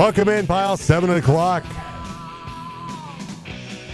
[0.00, 0.78] Welcome in, pile.
[0.78, 1.62] Seven o'clock.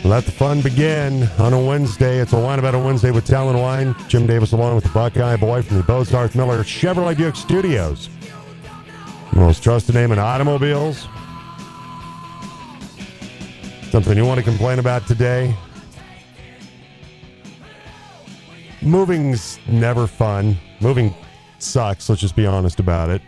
[0.05, 2.21] Let the fun begin on a Wednesday.
[2.21, 3.93] It's a wine about a Wednesday with Talon Wine.
[4.07, 8.09] Jim Davis along with the Buckeye Boy from the Bozarth Miller Chevrolet Buick Studios.
[9.33, 11.09] Most trusted name in automobiles.
[13.91, 15.57] Something you want to complain about today?
[18.81, 20.57] Moving's never fun.
[20.81, 21.13] Moving
[21.59, 22.09] sucks.
[22.09, 23.23] Let's just be honest about it.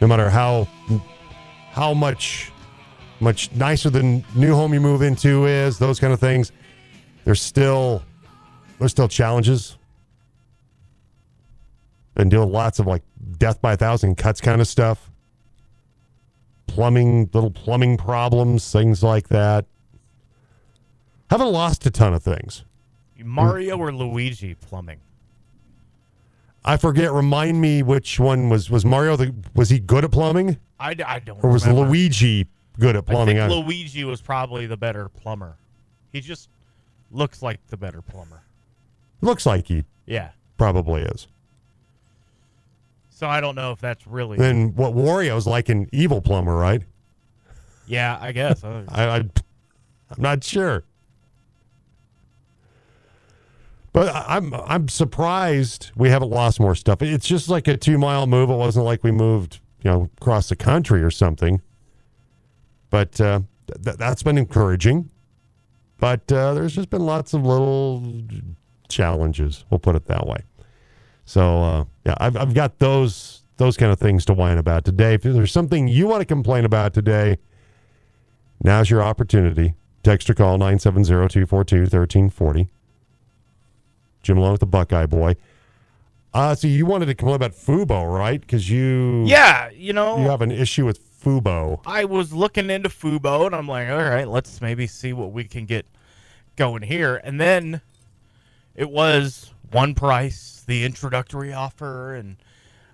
[0.00, 0.66] No matter how
[1.72, 2.52] how much
[3.20, 6.52] much nicer the new home you move into is, those kind of things.
[7.24, 8.02] There's still
[8.78, 9.78] there's still challenges.
[12.16, 13.02] Deal with lots of like
[13.38, 15.10] death by a thousand cuts kind of stuff.
[16.66, 19.66] Plumbing, little plumbing problems, things like that.
[21.30, 22.64] Haven't lost a ton of things.
[23.18, 25.00] Mario or Luigi plumbing?
[26.64, 27.12] I forget.
[27.12, 29.16] Remind me which one was was Mario?
[29.16, 31.42] The, was he good at plumbing, I, I don't.
[31.42, 31.88] or was remember.
[31.88, 32.46] Luigi
[32.78, 33.38] good at plumbing?
[33.38, 35.56] I think I- Luigi was probably the better plumber.
[36.12, 36.48] He just
[37.10, 38.42] looks like the better plumber.
[39.20, 40.30] looks like he Yeah.
[40.56, 41.26] probably is.
[43.10, 44.36] So I don't know if that's really.
[44.38, 44.94] Then what?
[44.94, 46.82] Wario's like an evil plumber, right?
[47.86, 48.62] yeah, I guess.
[48.64, 49.30] I, I I'm
[50.18, 50.84] not sure.
[53.92, 57.02] But I'm I'm surprised we haven't lost more stuff.
[57.02, 58.50] It's just like a two mile move.
[58.50, 61.60] It wasn't like we moved, you know, across the country or something.
[62.88, 63.40] But uh,
[63.84, 65.10] th- that's been encouraging.
[65.98, 68.02] But uh, there's just been lots of little
[68.88, 69.64] challenges.
[69.70, 70.38] We'll put it that way.
[71.26, 75.14] So uh, yeah, I've I've got those those kind of things to whine about today.
[75.14, 77.36] If there's something you want to complain about today,
[78.62, 79.74] Now's your opportunity.
[80.04, 82.68] Text or call 970-242-1340.
[84.22, 85.36] Jim along with the Buckeye Boy.
[86.34, 88.40] Uh, so you wanted to complain about Fubo, right?
[88.40, 91.80] Because you yeah, you know, you have an issue with Fubo.
[91.84, 95.44] I was looking into Fubo and I'm like, all right, let's maybe see what we
[95.44, 95.84] can get
[96.56, 97.20] going here.
[97.22, 97.82] And then
[98.74, 102.36] it was one price, the introductory offer, and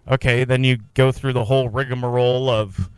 [0.08, 2.90] okay, then you go through the whole rigmarole of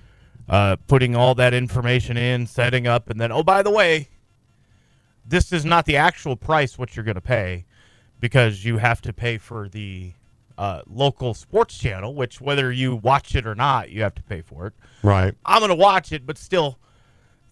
[0.48, 4.08] uh, putting all that information in, setting up, and then oh, by the way,
[5.26, 7.66] this is not the actual price what you're going to pay
[8.20, 10.12] because you have to pay for the
[10.58, 14.42] uh, local sports channel, which whether you watch it or not, you have to pay
[14.42, 14.74] for it.
[15.02, 15.34] Right.
[15.44, 16.78] I'm gonna watch it, but still,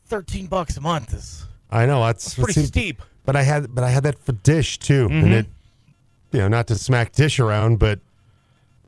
[0.05, 3.03] thirteen bucks a month is I know that's pretty see, steep.
[3.25, 5.09] But I had but I had that for Dish too.
[5.11, 5.33] And Mhm.
[5.33, 5.47] it
[6.33, 8.01] you know, not to smack Dish around, but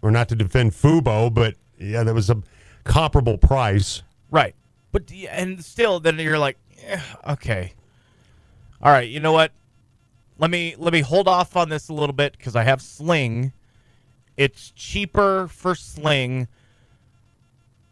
[0.03, 2.43] or not to defend Fubo, but yeah, that was a
[2.85, 4.03] comparable price.
[4.31, 4.55] Right,
[4.93, 7.73] but and still, then you're like, eh, okay,
[8.83, 9.09] all right.
[9.09, 9.53] You know what?
[10.41, 13.53] Let me let me hold off on this a little bit because I have Sling.
[14.39, 16.49] It's cheaper for Sling,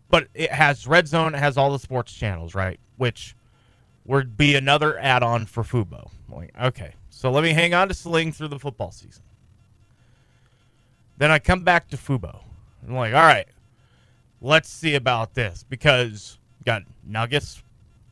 [0.09, 1.35] but it has Red Zone.
[1.35, 2.81] It has all the sports channels, right?
[2.97, 3.37] Which
[4.07, 6.09] would be another add-on for Fubo.
[6.59, 9.23] Okay, so let me hang on to Sling through the football season.
[11.19, 12.41] Then I come back to Fubo.
[12.87, 13.49] I'm like, all right,
[14.41, 17.63] let's see about this because got Nuggets,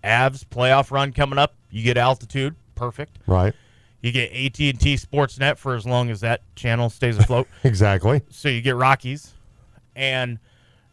[0.05, 1.55] Avs playoff run coming up.
[1.71, 3.19] You get altitude, perfect.
[3.27, 3.55] Right.
[4.03, 7.49] You get AT and T Sportsnet for as long as that channel stays afloat.
[7.65, 8.23] Exactly.
[8.31, 9.33] so you get Rockies,
[9.97, 10.39] and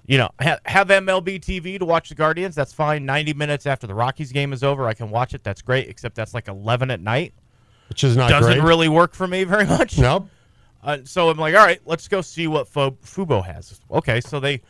[0.06, 2.56] you know ha- have MLB TV to watch the Guardians.
[2.56, 3.06] That's fine.
[3.06, 5.44] Ninety minutes after the Rockies game is over, I can watch it.
[5.44, 5.90] That's great.
[5.90, 7.34] Except that's like eleven at night.
[7.90, 8.64] Which is not Doesn't great.
[8.68, 9.98] really work for me very much.
[9.98, 10.28] Nope.
[10.86, 13.80] Uh, so I'm like, all right, let's go see what Fo- Fubo has.
[13.90, 14.62] Okay, so they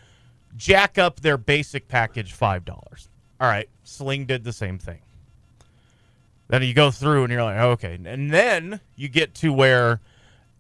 [0.56, 3.10] jack up their basic package five dollars.
[3.42, 5.00] All right, Sling did the same thing.
[6.48, 10.02] Then you go through and you're like, oh, okay, and then you get to where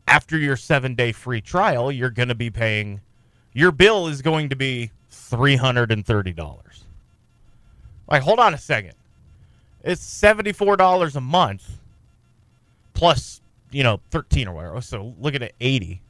[0.07, 3.01] after your seven day free trial, you're going to be paying.
[3.53, 6.85] Your bill is going to be three hundred and thirty dollars.
[8.09, 8.94] Like, hold on a second.
[9.83, 11.80] It's seventy four dollars a month
[12.94, 13.41] plus
[13.71, 16.01] you know 13 or whatever so look at it 80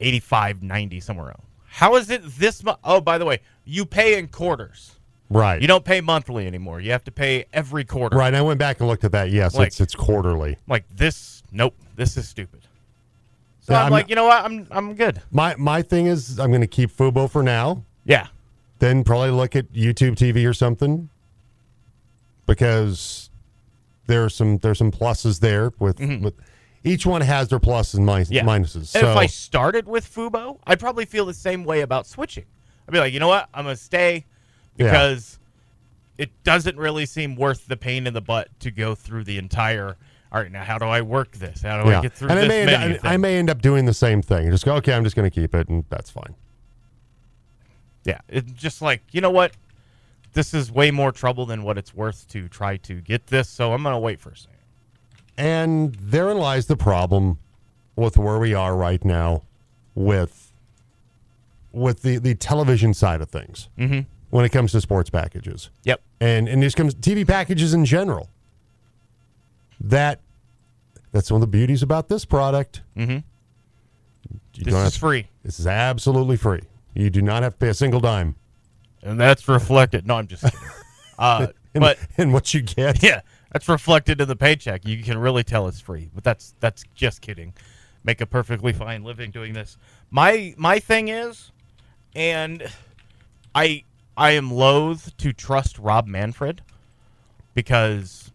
[0.00, 4.18] 85 90 somewhere else how is it this much oh by the way you pay
[4.18, 4.96] in quarters
[5.30, 5.60] Right.
[5.60, 8.34] you don't pay monthly anymore you have to pay every quarter Right.
[8.34, 9.30] I went back and looked at that.
[9.30, 10.58] Yes, Like- it's it's quarterly.
[10.68, 12.60] like this nope this is stupid
[13.60, 16.38] so Yeah, i'm, I'm- like you know what i'm i'm good My my thing is
[16.38, 17.84] I'm going to keep Fubo for now.
[18.04, 18.26] yeah
[18.80, 21.08] Then probably look at YouTube TV or something
[22.46, 23.30] because
[24.06, 26.34] there's some there's some pluses there with with
[26.86, 28.34] each one has their pluses and minus, Mm-hmm.
[28.48, 28.76] yeah minuses.
[28.76, 32.44] and So if i started with fubo i'd probably feel the same way about switching
[32.86, 34.26] i'd be like you know what i'm gonna stay
[34.76, 34.90] Yeah.
[34.90, 35.38] because
[36.18, 39.96] it doesn't really seem worth the pain in the butt to go through the entire.
[40.32, 41.62] All right, now how do I work this?
[41.62, 43.20] How do I get through and I this may, menu end, I thing?
[43.20, 44.50] may end up doing the same thing.
[44.50, 46.34] Just go, okay, I'm just going to keep it, and that's fine.
[48.04, 49.52] yeah, it's just like you know what.
[50.32, 53.48] this is way more trouble than what it's worth to try to get this.
[53.48, 54.58] So I'm gonna wait for a second.
[55.38, 57.38] And therein lies the problem
[57.96, 59.42] with where we are right now
[59.94, 60.52] with
[61.72, 64.00] with the, the television side of things Mm-hmm.
[64.34, 65.70] When it comes to sports packages.
[65.84, 66.00] Yep.
[66.20, 68.28] And and this comes TV packages in general.
[69.80, 70.18] That
[71.12, 72.82] that's one of the beauties about this product.
[72.96, 73.18] Mm-hmm.
[74.54, 76.62] You This is have- free, this is absolutely free.
[76.94, 78.34] You do not have to pay a single dime.
[79.04, 80.04] and that's reflected.
[80.04, 80.58] No, I'm just kidding.
[81.16, 83.00] Uh, but in what you get.
[83.00, 83.20] yeah,
[83.52, 84.84] that's reflected in the paycheck.
[84.84, 87.54] You can really tell it's free, but that's that's just kidding.
[88.02, 89.76] Make a perfectly fine living doing this.
[90.10, 91.52] My my thing is,
[92.16, 92.64] and
[93.54, 93.84] I
[94.16, 96.62] I am loath to trust Rob Manfred
[97.54, 98.32] because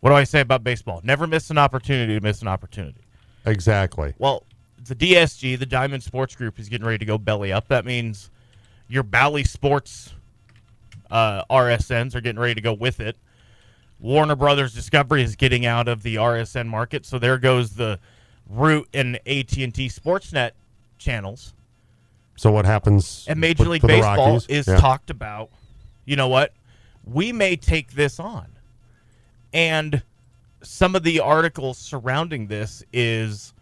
[0.00, 1.00] what do I say about baseball?
[1.04, 3.00] Never miss an opportunity to miss an opportunity.
[3.44, 4.14] Exactly.
[4.18, 4.44] Well,
[4.86, 7.68] the DSG, the Diamond Sports Group, is getting ready to go belly up.
[7.68, 8.30] That means
[8.88, 10.14] your Bally Sports
[11.10, 13.16] uh, RSNs are getting ready to go with it.
[13.98, 17.98] Warner Brothers Discovery is getting out of the RSN market, so there goes the
[18.48, 20.52] Root and AT and T Sportsnet
[20.98, 21.54] channels.
[22.40, 23.26] So what happens?
[23.28, 24.78] And Major with- League Baseball is Yeah.
[24.78, 25.50] talked about.
[26.06, 26.54] You know what?
[27.04, 28.46] We may take this on,
[29.52, 30.02] and
[30.62, 33.52] some of the articles surrounding this is,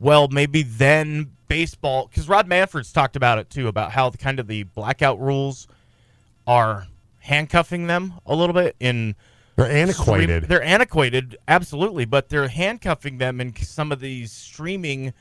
[0.00, 4.40] well, maybe then baseball because Rob Manfred's talked about it too about how the kind
[4.40, 5.68] of the blackout rules
[6.48, 6.88] are
[7.20, 9.14] handcuffing them a little bit in
[9.54, 10.42] They're antiquated.
[10.44, 15.12] Stream- they're antiquated, absolutely, but they're handcuffing them in some of these streaming,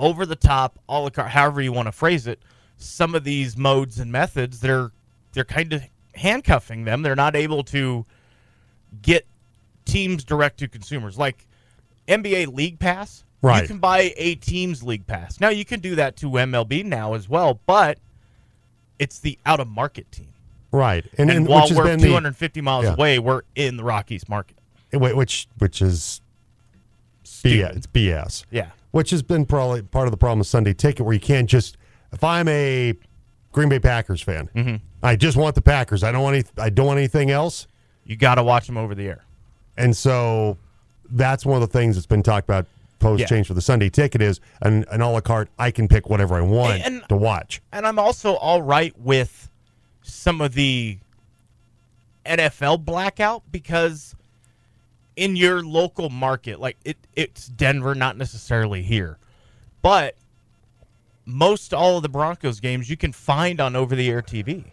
[0.00, 2.40] over the top, a la carte, however you want to phrase it.
[2.78, 4.90] Some of these modes and methods, they're
[5.32, 5.82] they're kind of
[6.14, 7.02] handcuffing them.
[7.02, 8.04] They're not able to
[9.02, 9.26] get
[9.84, 11.46] teams direct to consumers like
[12.08, 13.22] NBA League Pass.
[13.42, 13.62] Right.
[13.62, 15.40] You can buy a team's league pass.
[15.40, 17.98] Now you can do that to MLB now as well, but
[18.98, 20.28] it's the out of market team.
[20.72, 21.06] right.
[21.16, 22.92] And, And, and while which we're been the- 250 miles yeah.
[22.92, 24.56] away, we're in the Rockies market.
[24.92, 26.20] Which which is
[27.24, 27.76] BS.
[27.76, 28.44] It's BS.
[28.50, 28.70] Yeah.
[28.92, 31.76] Which has been probably part of the problem with Sunday Ticket, where you can't just.
[32.12, 32.94] If I'm a
[33.52, 34.76] Green Bay Packers fan, Mm-hmm.
[35.02, 36.02] I just want the Packers.
[36.04, 37.66] I don't want any, I don't want anything else.
[38.04, 39.24] You got to watch them over the air.
[39.78, 40.58] And so
[41.10, 42.66] that's one of the things that's been talked about
[42.98, 43.26] post Yeah.
[43.26, 45.48] change for the Sunday Ticket is an, an a la carte.
[45.58, 47.62] I can pick whatever I want And- to watch.
[47.72, 49.48] And I'm also all right with
[50.02, 50.98] some of the
[52.26, 54.14] NFL blackout because
[55.20, 59.18] in your local market, like it, it's Denver, not necessarily here,
[59.82, 60.16] but
[61.26, 64.64] most all of the Broncos games you can find on over the air TV.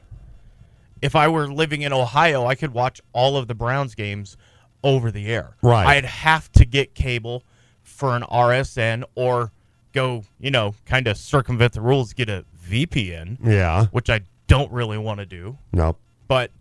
[1.02, 4.38] If I were living in Ohio, I could watch all of the Browns games
[4.86, 5.58] over the air.
[5.62, 5.86] Right.
[5.86, 7.44] I'd have to get cable
[7.84, 9.52] for an RSN or
[9.92, 13.88] go, you know, kind of circumvent the rules, get a VPN, Yeah.
[13.88, 15.58] which I don't really want to do.
[15.74, 15.98] No.
[16.30, 16.52] But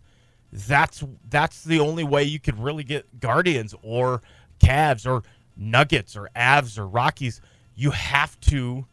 [0.51, 4.21] that's that's the only way you could really get Guardians or
[4.59, 5.23] Cavs or
[5.55, 7.41] Nuggets or Avs or Rockies.
[7.75, 8.85] You have to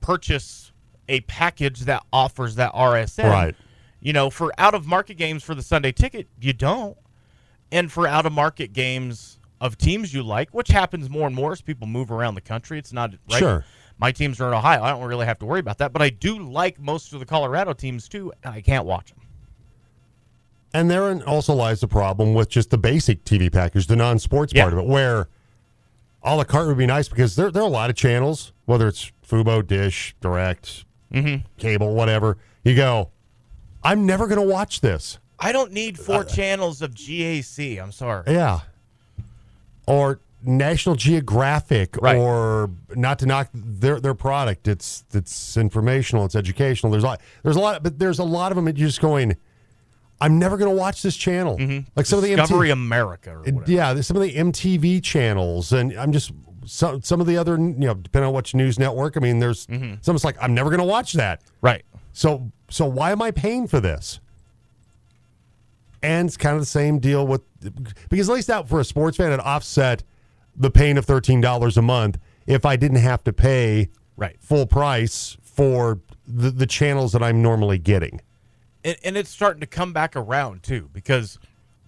[0.00, 0.72] purchase
[1.08, 3.30] a package that offers that RSN.
[3.30, 3.54] Right.
[4.00, 6.96] You know, for out of market games for the Sunday ticket, you don't.
[7.72, 11.52] And for out of market games of teams you like, which happens more and more
[11.52, 13.38] as people move around the country, it's not right.
[13.38, 13.64] Sure.
[13.98, 14.82] My teams are in Ohio.
[14.82, 17.26] I don't really have to worry about that, but I do like most of the
[17.26, 19.18] Colorado teams too, and I can't watch them.
[20.74, 24.64] And therein also lies the problem with just the basic TV package, the non-sports Yeah.
[24.64, 25.28] part of it, where
[26.22, 28.86] a la carte would be nice because there, there are a lot of channels, whether
[28.86, 31.46] it's Fubo, Dish, Direct, Mm-hmm.
[31.56, 32.36] cable, whatever.
[32.64, 33.08] You go,
[33.82, 35.18] I'm never going to watch this.
[35.38, 37.80] I don't need four channels of GAC.
[37.82, 38.24] I'm sorry.
[38.26, 38.60] Yeah.
[39.86, 42.16] Or National Geographic, Right.
[42.16, 44.68] or not to knock their their product.
[44.68, 46.90] It's it's informational, it's educational.
[46.92, 49.00] There's a lot, there's a lot, but there's a lot of them that you're just
[49.00, 49.36] going.
[50.20, 51.56] I'm never going to watch this channel.
[51.56, 51.88] Mm-hmm.
[51.94, 53.64] Like some of the Discovery MTV, America or whatever.
[53.66, 56.32] yeah, some of the MTV channels, and I'm just
[56.66, 59.16] some some of the other, you know, depending on which news network.
[59.16, 59.94] I mean, there's mm-hmm.
[60.00, 60.16] some.
[60.16, 61.42] It's like I'm never going to watch that.
[61.60, 61.84] Right.
[62.12, 64.20] So so why am I paying for this?
[66.02, 67.42] And it's kind of the same deal with
[68.08, 70.04] because at least out for a sports fan, it offset
[70.54, 74.36] the pain of thirteen dollars a month if I didn't have to pay Right.
[74.40, 78.20] full price for the, the channels that I'm normally getting.
[78.88, 81.38] And, and it's starting to come back around too because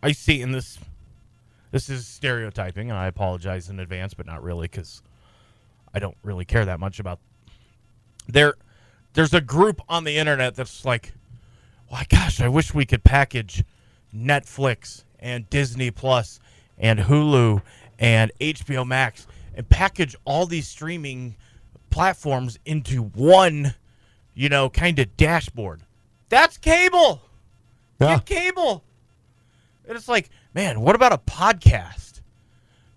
[0.02, 0.78] I see in this
[1.70, 5.02] this is stereotyping and I apologize in advance but not really cuz
[5.94, 7.18] I don't really care that much about
[8.28, 8.54] there
[9.14, 11.14] there's a group on the internet that's like
[11.88, 13.64] why gosh I wish we could package
[14.14, 16.38] Netflix and Disney Plus
[16.78, 17.62] and Hulu
[17.98, 21.36] and HBO Max and package all these streaming
[21.88, 23.74] platforms into one
[24.34, 25.82] you know kind of dashboard
[26.30, 27.20] that's cable
[28.00, 28.16] Yeah.
[28.16, 28.82] Get cable.
[29.86, 32.22] And it's like, man, what about a podcast?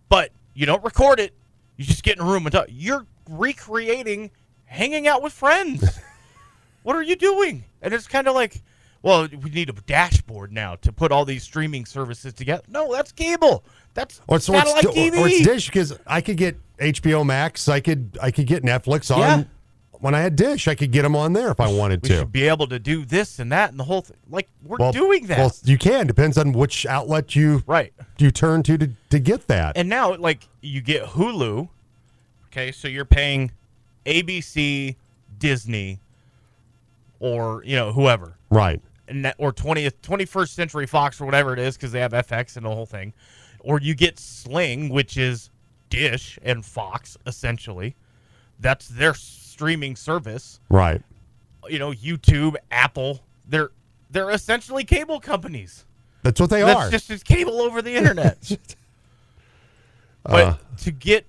[0.08, 1.34] But you don't record it.
[1.76, 2.68] You just get in a room and talk.
[2.70, 4.32] You're recreating
[4.66, 6.00] hanging out with friends.
[6.84, 7.66] what are you doing?
[7.82, 8.62] And it's kind of like,
[9.02, 12.64] well, we need a dashboard now to put all these streaming services together.
[12.70, 13.66] No, that's cable.
[13.96, 15.20] That's Or it's, or it's, satellite TV.
[15.20, 17.68] or it's Dish because I could get HBO Max.
[17.68, 19.44] I could I could get Netflix on Yeah.
[20.04, 20.68] When I had Dish.
[20.68, 22.16] I could get them on there if I wanted we to.
[22.18, 24.18] should be able to do this and that and the whole thing.
[24.30, 25.38] Like we're doing that.
[25.38, 26.08] Well, you can.
[26.08, 27.94] Depends on which outlet you right.
[28.18, 29.78] you turn to to, to get that.
[29.78, 31.70] And now, like, you get Hulu.
[32.48, 33.52] Okay, so you're paying
[34.06, 34.98] ABC,
[35.40, 36.00] Disney,
[37.22, 38.82] or you know whoever, right.
[39.08, 42.58] and that, or 20th, 21st Century Fox or whatever it is, because they have FX
[42.58, 43.14] and the whole thing.
[43.62, 45.50] Or you get Sling, which is
[45.90, 47.96] Dish and Fox essentially.
[48.60, 49.14] That's their
[49.54, 50.60] streaming service.
[50.70, 51.02] Right.
[51.70, 53.22] You know, YouTube, Apple.
[53.48, 53.70] They're
[54.10, 55.86] they're essentially cable companies.
[56.24, 56.90] That's what they That's are.
[56.90, 58.38] just it's cable over the internet.
[60.24, 60.58] but Uh.
[60.78, 61.26] to get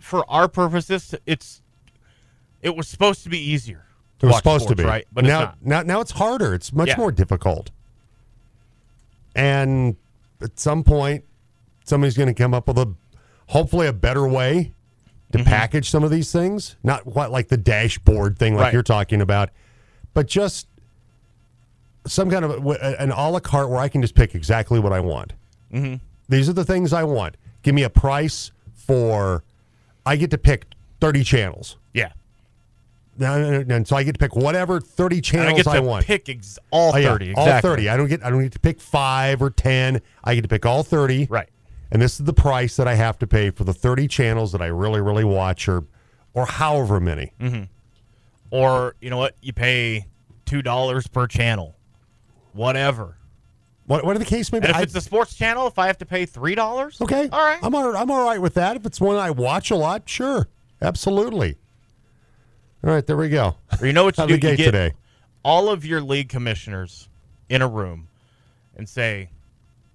[0.00, 1.62] for our purposes, it's
[2.62, 3.84] it was supposed to be easier.
[4.20, 4.82] it was supposed to be.
[4.84, 5.06] right?
[5.12, 6.54] But now, it's now now it's harder.
[6.54, 6.96] It's much Yeah.
[6.96, 7.70] more difficult.
[9.36, 9.96] And
[10.40, 11.24] at some point,
[11.84, 12.94] somebody's going to come up with a
[13.48, 14.72] hopefully a better way
[15.34, 15.48] to Mm-hmm.
[15.48, 16.76] package some of these things.
[16.82, 18.72] Not quite like the dashboard thing, like Right.
[18.72, 19.50] you're talking about,
[20.14, 20.66] but just
[22.06, 24.92] some kind of a, an a la carte where I can just pick exactly what
[24.92, 25.32] I want.
[25.72, 25.96] Mm-hmm.
[26.28, 27.36] These are the things I want.
[27.62, 29.42] Give me a price for.
[30.06, 30.66] I get to pick
[31.00, 31.76] thirty channels.
[31.94, 32.12] Yeah,
[33.18, 36.04] And so I get to pick whatever 30 and I channels get I, to want.
[36.04, 37.34] pick ex- all Oh, yeah, thirty.
[37.34, 37.88] All 30.
[37.88, 40.00] I don't get I don't get to pick 5 or 10.
[40.24, 41.28] I get to pick all 30.
[41.30, 41.48] Right.
[41.94, 44.60] And this is the price that I have to pay for the 30 channels that
[44.60, 45.84] I really really watch or
[46.34, 47.32] or however many.
[47.40, 47.68] Mm.
[48.50, 49.36] Or you know what?
[49.40, 50.06] You pay
[50.44, 51.76] two dollars per channel,
[52.52, 53.16] whatever.
[53.86, 54.66] What what are the case maybe?
[54.68, 57.28] If I- it's a sports channel, if I have to pay three dollars, okay.
[57.32, 57.60] all right.
[57.62, 58.76] I'm all, I'm all right with that.
[58.76, 60.48] If it's one I watch a lot, sure.
[60.82, 61.56] Absolutely.
[62.82, 63.54] All right, there we go.
[63.80, 64.34] Or you know what you do?
[64.34, 64.92] You get today.
[65.44, 67.08] all of your league commissioners
[67.48, 68.08] in a room
[68.76, 69.30] and say,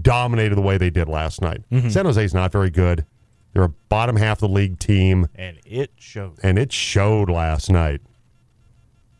[0.00, 1.60] dominated the way they did last night.
[1.90, 3.04] San Jose's not very good.
[3.52, 6.38] They're a bottom half of the league team, And it showed.
[6.42, 8.00] and it showed last night.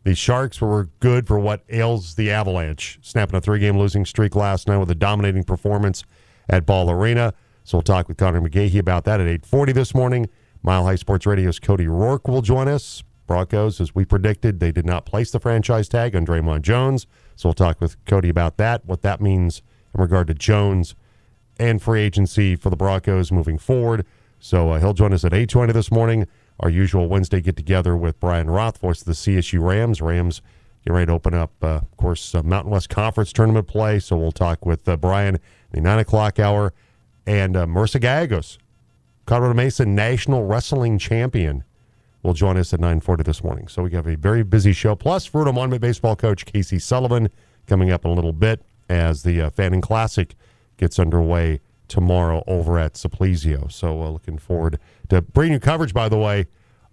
[0.05, 4.35] The Sharks were good for what ails the Avalanche, snapping a three game losing streak
[4.35, 6.05] last night with a dominating performance
[6.49, 7.35] at Ball Arena.
[7.65, 10.29] So we'll talk with Conor McGahey about that at 840 this morning.
[10.63, 13.03] Mile High Sports Radio's Cody Rourke will join us.
[13.27, 17.07] Broncos, as we predicted, they did not place the franchise tag on Dre'Mont Jones.
[17.37, 19.63] So we'll talk with Cody about that, what that means
[19.95, 20.95] in regard to Jones
[21.61, 24.07] and free agency for the Broncos moving forward.
[24.41, 26.27] So uh, he'll join us at 8:20 this morning.
[26.61, 30.03] Our usual Wednesday get together with Brian Roth, voice of the CSU Rams.
[30.03, 30.43] Rams
[30.85, 34.01] get ready to open up, uh, of course, uh, Mountain West Conference tournament play.
[34.01, 35.39] So we'll talk with uh, Brian
[35.71, 36.73] the nine o'clock hour
[37.27, 38.59] and uh, Marissa Gallegos,
[39.27, 41.63] Colorado Mesa national wrestling champion,
[42.23, 43.69] will join us at 9:40 this morning.
[43.69, 44.97] So we have a very busy show.
[44.97, 47.29] Plus, Fruita Monument baseball coach Casey Sullivan
[47.67, 50.35] coming up in a little bit as the uh, Fanning Classic
[50.77, 53.71] gets underway tomorrow over at Suplizio.
[53.73, 54.79] So uh, looking forward
[55.09, 56.47] to bringing you coverage, by the way,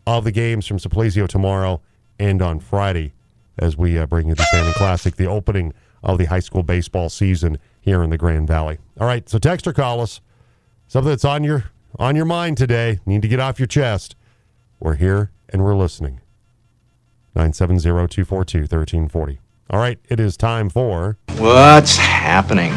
[0.07, 1.81] of the games from Simplesio tomorrow
[2.19, 3.13] and on Friday
[3.57, 5.73] as we uh, bring you the Fanning Classic, the opening
[6.03, 8.77] of the high school baseball season here in the Grand Valley.
[8.99, 10.21] All right, so text or call us.
[10.87, 11.65] Something that's on your
[11.97, 12.99] on your mind today.
[13.05, 14.15] Need to get off your chest.
[14.79, 16.21] We're here and we're listening.
[17.35, 19.39] 970-242-1340.
[19.69, 22.73] All right, it is time for What's happening?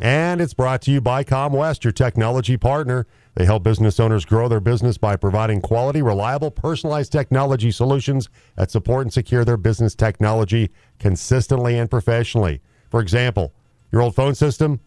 [0.00, 3.06] And it's brought to you by ComWest, your technology partner.
[3.34, 8.70] They help business owners grow their business by providing quality, reliable, personalized technology solutions that
[8.70, 12.60] support and secure their business technology consistently and professionally.
[12.90, 13.52] For example,
[13.90, 14.80] your old phone system,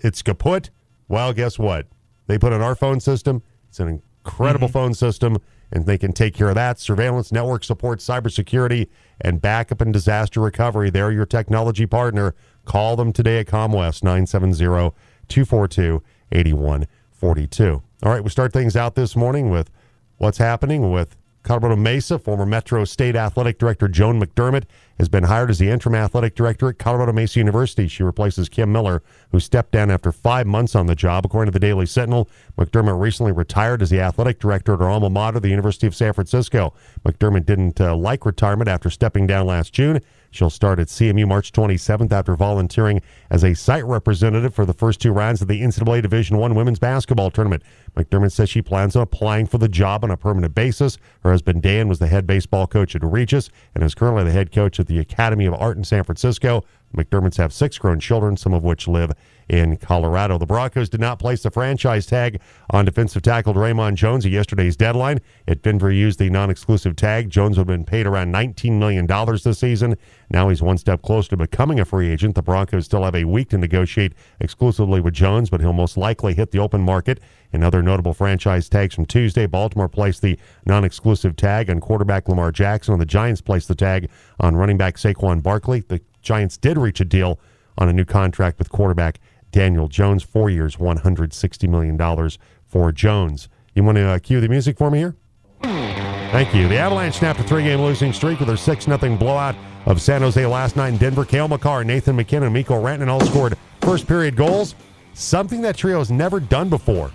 [0.00, 0.70] it's kaput.
[1.08, 1.86] Well, guess what?
[2.26, 3.42] They put in our phone system.
[3.68, 4.72] It's an incredible mm-hmm.
[4.72, 5.38] phone system,
[5.72, 6.78] and they can take care of that.
[6.78, 8.88] Surveillance, network support, cybersecurity,
[9.20, 10.90] and backup and disaster recovery.
[10.90, 12.34] They're your technology partner.
[12.70, 14.94] Call them today at ComWest, 970
[15.26, 17.82] 242 8142.
[18.04, 19.72] All right, we start things out this morning with
[20.18, 22.16] what's happening with Colorado Mesa.
[22.16, 24.66] Former Metro State Athletic Director Joan McDermott
[25.00, 27.88] has been hired as the interim athletic director at Colorado Mesa University.
[27.88, 31.26] She replaces Kim Miller, who stepped down after five months on the job.
[31.26, 35.10] According to the Daily Sentinel, McDermott recently retired as the athletic director at her alma
[35.10, 36.72] mater, the University of San Francisco.
[37.04, 40.00] McDermott didn't uh, like retirement after stepping down last June.
[40.30, 45.00] She'll start at CMU March 27th after volunteering as a site representative for the first
[45.00, 47.62] two rounds of the NCAA Division One women's basketball tournament.
[47.96, 50.98] McDermott says she plans on applying for the job on a permanent basis.
[51.22, 54.52] Her husband Dan was the head baseball coach at Regis and is currently the head
[54.52, 56.64] coach at the Academy of Art in San Francisco.
[56.96, 59.12] McDermott's have six grown children, some of which live
[59.50, 60.38] in Colorado.
[60.38, 64.76] The Broncos did not place the franchise tag on defensive tackle Dre'Mont Jones at yesterday's
[64.76, 65.20] deadline.
[65.46, 69.06] If Denver used the non exclusive tag, Jones would have been paid around $19 million
[69.06, 69.96] this season.
[70.30, 72.36] Now he's one step closer to becoming a free agent.
[72.36, 76.34] The Broncos still have a week to negotiate exclusively with Jones, but he'll most likely
[76.34, 77.20] hit the open market.
[77.52, 82.28] And other notable franchise tags from Tuesday Baltimore placed the non exclusive tag on quarterback
[82.28, 85.80] Lamar Jackson, and the Giants placed the tag on running back Saquon Barkley.
[85.80, 87.38] The Giants did reach a deal
[87.78, 89.20] on a new contract with quarterback
[89.52, 92.30] Daniel Jones, four years, $160 million
[92.66, 93.48] for Jones.
[93.74, 95.16] You want to uh, cue the music for me here?
[95.62, 96.68] Thank you.
[96.68, 99.56] The Avalanche snapped a three game losing streak with their 6 0 blowout
[99.86, 101.24] of San Jose last night in Denver.
[101.24, 104.76] Cale Makar, Nathan MacKinnon, Mikko Rantanen all scored first period goals,
[105.14, 107.10] something that trio has never done before.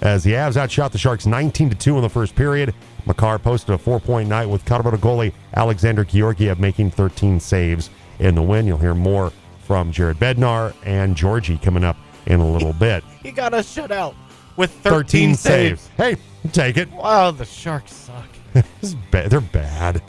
[0.00, 2.74] As the Avs outshot the Sharks 19 to 2 in the first period,
[3.06, 8.34] Makar posted a four point night with Colorado goalie Alexander Georgiev making 13 saves in
[8.34, 8.66] the win.
[8.66, 9.32] You'll hear more
[9.64, 13.04] from Jared Bednar and Georgie coming up in a little bit.
[13.24, 14.14] He got us shut out
[14.56, 15.88] with 13, saves.
[15.96, 16.16] Hey,
[16.52, 16.90] take it.
[16.90, 18.28] Wow, the Sharks suck.
[19.10, 20.02] Ba- they're bad.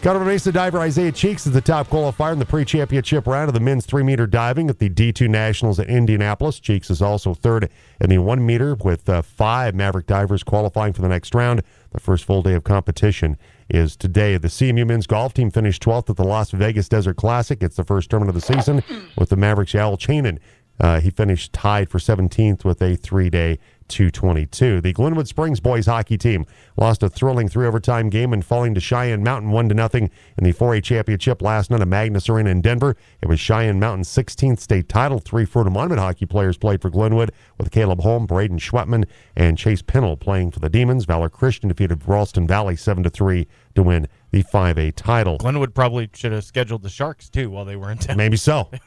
[0.00, 3.60] Colorado Mesa diver Isaiah Cheeks is the top qualifier in the pre-championship round of the
[3.60, 6.60] men's three-meter diving at the D2 Nationals at Indianapolis.
[6.60, 7.68] Cheeks is also third
[8.00, 11.62] in the one meter with uh, five Maverick divers qualifying for the next round.
[11.96, 13.38] The first full day of competition
[13.70, 14.36] is today.
[14.36, 17.62] The CMU men's golf team finished 12th at the Las Vegas Desert Classic.
[17.62, 18.82] It's the first tournament of the season
[19.16, 20.38] with the Mavericks' Al Chanin.
[20.78, 24.80] Uh, he finished tied for 17th with a three-day 222.
[24.80, 26.46] The Glenwood Springs boys hockey team
[26.76, 30.44] lost a thrilling three overtime game and falling to Cheyenne Mountain 1 to nothing in
[30.44, 32.96] the 4A championship last night at Magness Arena in Denver.
[33.20, 35.18] It was Cheyenne Mountain's 16th state title.
[35.18, 39.82] Three Fruita Monument hockey players played for Glenwood with Caleb Holm, Braden Schwetman, and Chase
[39.82, 41.04] Pennell playing for the Demons.
[41.04, 45.38] Valor Christian defeated Ralston Valley 7 to 3 to win the 5A title.
[45.38, 48.16] Glenwood probably should have scheduled the Sharks too while they were in town.
[48.16, 48.70] Maybe so.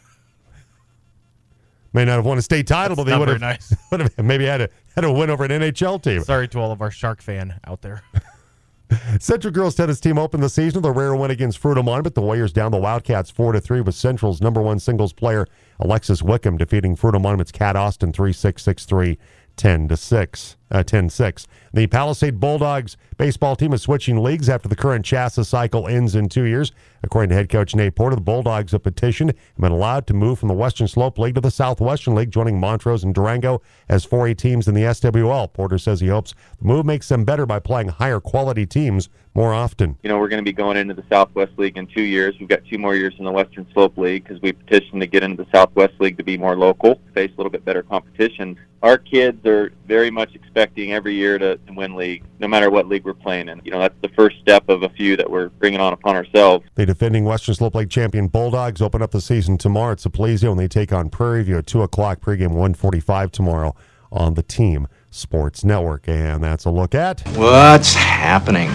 [1.93, 3.73] May not have won a state title, That's but they would have, nice.
[3.91, 6.23] would have maybe had a had a win over an NHL team.
[6.23, 8.03] Sorry to all of our Shark fan out there.
[9.19, 12.21] Central girls tennis team opened the season with a rare win against Fruita but The
[12.21, 15.45] Warriors down the Wildcats four to three with Central's number one singles player
[15.79, 19.17] Alexis Wickham defeating Fruita Monument's Cat Austin three six six three.
[19.59, 21.47] 10 to 6, uh, 10 6.
[21.73, 26.29] The Palisade Bulldogs baseball team is switching leagues after the current CHSAA cycle ends in
[26.29, 26.71] two years.
[27.03, 30.39] According to head coach Nate Porter, the Bulldogs have petitioned and been allowed to move
[30.39, 34.37] from the Western Slope League to the Southwestern League, joining Montrose and Durango as 4A
[34.37, 35.51] teams in the SWL.
[35.51, 39.53] Porter says he hopes the move makes them better by playing higher quality teams more
[39.53, 39.97] often.
[40.03, 42.35] You know, we're going to be going into the Southwest League in two years.
[42.39, 45.21] We've got two more years in the Western Slope League because we petitioned to get
[45.21, 48.57] into the Southwest League to be more local, face a little bit better competition.
[48.81, 52.87] Our kids are very much expecting every year to, to win league, no matter what
[52.87, 53.61] league we're playing in.
[53.65, 56.65] You know, that's the first step of a few that we're bringing on upon ourselves.
[56.75, 60.59] The defending Western Slope League champion Bulldogs open up the season tomorrow at Suplizio, and
[60.59, 62.21] they take on Prairie View at 2 o'clock.
[62.21, 63.75] Pregame 145 tomorrow
[64.11, 66.07] on the team Sports Network.
[66.07, 68.69] And that's a look at What's happening?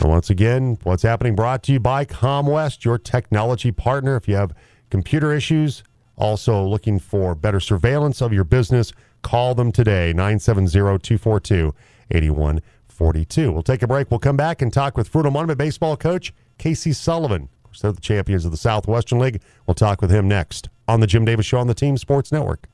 [0.00, 4.14] And once again, what's happening brought to you by ComWest, your technology partner.
[4.16, 4.54] If you have
[4.90, 5.82] computer issues,
[6.16, 11.74] also looking for better surveillance of your business, call them today, 970 242
[12.10, 13.52] 8142.
[13.52, 14.10] We'll take a break.
[14.10, 17.42] We'll come back and talk with Fruita Monument baseball coach Casey Sullivan.
[17.42, 19.40] Of course, they're the champions of the Southwestern League.
[19.66, 22.68] We'll talk with him next on the Jim Davis Show on the Team Sports Network.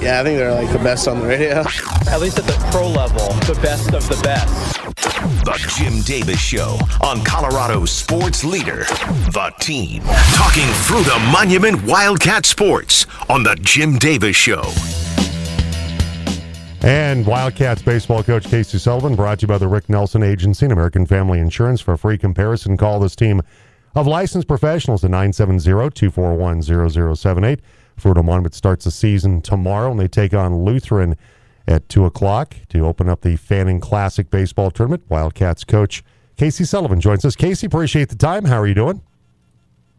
[0.00, 1.64] Yeah, I think they're like the best on the radio.
[2.08, 4.74] At least at the pro level, the best of the best.
[5.44, 8.84] The Jim Davis Show on Colorado's sports leader,
[9.32, 10.02] The Team.
[10.34, 14.62] Talking through the Monument Wildcat Sports on The Jim Davis Show.
[16.82, 20.72] And Wildcats baseball coach Casey Sullivan brought to you by the Rick Nelson Agency and
[20.72, 21.80] American Family Insurance.
[21.80, 23.42] For a free comparison, call this team
[23.96, 27.58] of licensed professionals at 970-241-0078.
[28.00, 31.16] Fruita Monument starts the season tomorrow, and they take on Lutheran
[31.66, 35.02] at 2 o'clock to open up the Fanning Classic Baseball Tournament.
[35.08, 36.04] Wildcats coach
[36.36, 37.34] Casey Sullivan joins us.
[37.34, 38.44] Casey, appreciate the time.
[38.44, 39.02] How are you doing?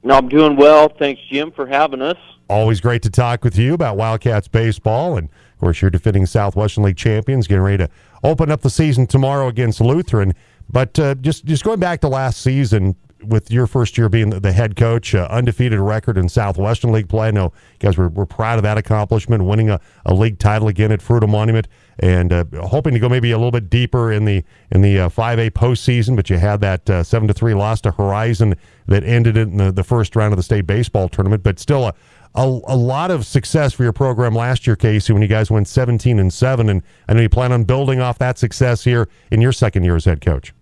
[0.01, 0.87] No, I'm doing well.
[0.97, 2.15] Thanks, Jim, for having us.
[2.49, 5.17] Always great to talk with you about Wildcats baseball.
[5.17, 5.27] And,
[5.59, 7.89] of course, you're defending Southwestern League champions, getting ready to
[8.23, 10.33] open up the season tomorrow against Lutheran.
[10.69, 14.51] But uh, just, just going back to last season, with your first year being the
[14.51, 17.27] head coach, uh, undefeated record in Southwestern League play.
[17.27, 20.91] I know guys were, were proud of that accomplishment, winning a, a league title again
[20.91, 21.67] at Fruita Monument,
[21.99, 25.09] and uh, hoping to go maybe a little bit deeper in the in the uh,
[25.09, 26.15] 5A postseason.
[26.15, 28.55] But you had that uh, seven to three loss to Horizon
[28.87, 31.43] that ended in the, the first round of the state baseball tournament.
[31.43, 31.93] But still a,
[32.35, 35.67] a, a lot of success for your program last year, Casey, when you guys went
[35.67, 39.41] 17 and seven, and I know you plan on building off that success here in
[39.41, 40.53] your second year as head coach.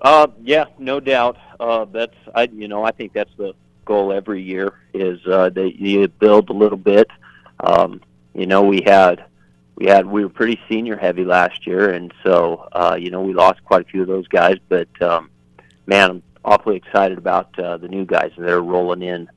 [0.00, 1.36] Uh, yeah, no doubt.
[1.58, 3.54] Uh, that's I, you know, I think that's the
[3.84, 7.08] goal every year is uh, that you build a little bit.
[7.60, 8.00] Um,
[8.34, 9.24] you know, we had
[9.74, 13.32] we had we were pretty senior heavy last year, and so uh, you know we
[13.32, 14.58] lost quite a few of those guys.
[14.68, 15.30] But um,
[15.86, 19.28] man, I'm awfully excited about uh, the new guys that are rolling in.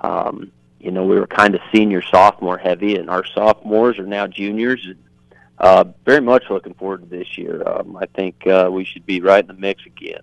[0.00, 4.26] Um, you know, we were kind of senior sophomore heavy, and our sophomores are now
[4.26, 4.86] juniors.
[5.58, 7.66] Uh, very much looking forward to this year.
[7.68, 10.22] Um, I think uh, we should be right in the mix again.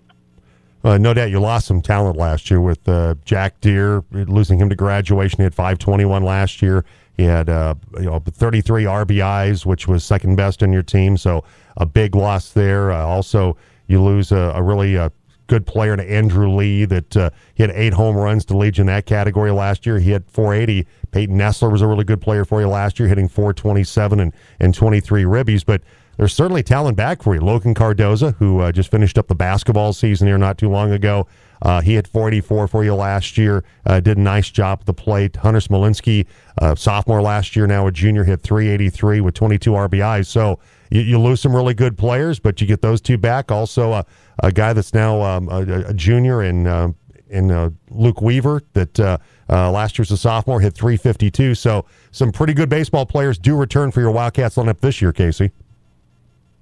[0.82, 4.68] Uh, no doubt you lost some talent last year with uh, Jack Deere, losing him
[4.68, 5.38] to graduation.
[5.38, 6.84] He had 521 last year.
[7.16, 11.16] He had uh, you know 33 RBIs, which was second best in your team.
[11.16, 11.44] So
[11.76, 12.92] a big loss there.
[12.92, 13.56] Uh, also,
[13.88, 15.08] you lose a, a really uh,
[15.46, 18.82] good player to Andrew Lee that uh, he had eight home runs to lead you
[18.82, 19.98] in that category last year.
[19.98, 20.86] He had 480.
[21.10, 24.74] Peyton Nessler was a really good player for you last year, hitting 427 and, and
[24.74, 25.64] 23 ribbies.
[25.64, 25.82] But
[26.16, 27.40] there's certainly talent back for you.
[27.40, 31.26] Logan Cardoza, who uh, just finished up the basketball season here not too long ago.
[31.62, 33.64] Uh, he hit 484 for you last year.
[33.86, 35.36] Uh, did a nice job at the plate.
[35.36, 36.26] Hunter Smolinski,
[36.60, 40.26] uh, sophomore last year, now a junior, hit 383 with 22 RBIs.
[40.26, 40.58] So
[40.90, 43.50] you, you, lose some really good players, but you get those two back.
[43.50, 44.02] Also, uh,
[44.42, 46.92] a guy that's now um, a, a, junior in uh,
[47.28, 49.18] in uh, Luke Weaver that uh,
[49.48, 51.54] uh, last year's a sophomore hit 352.
[51.54, 55.50] So some pretty good baseball players do return for your Wildcats lineup this year, Casey.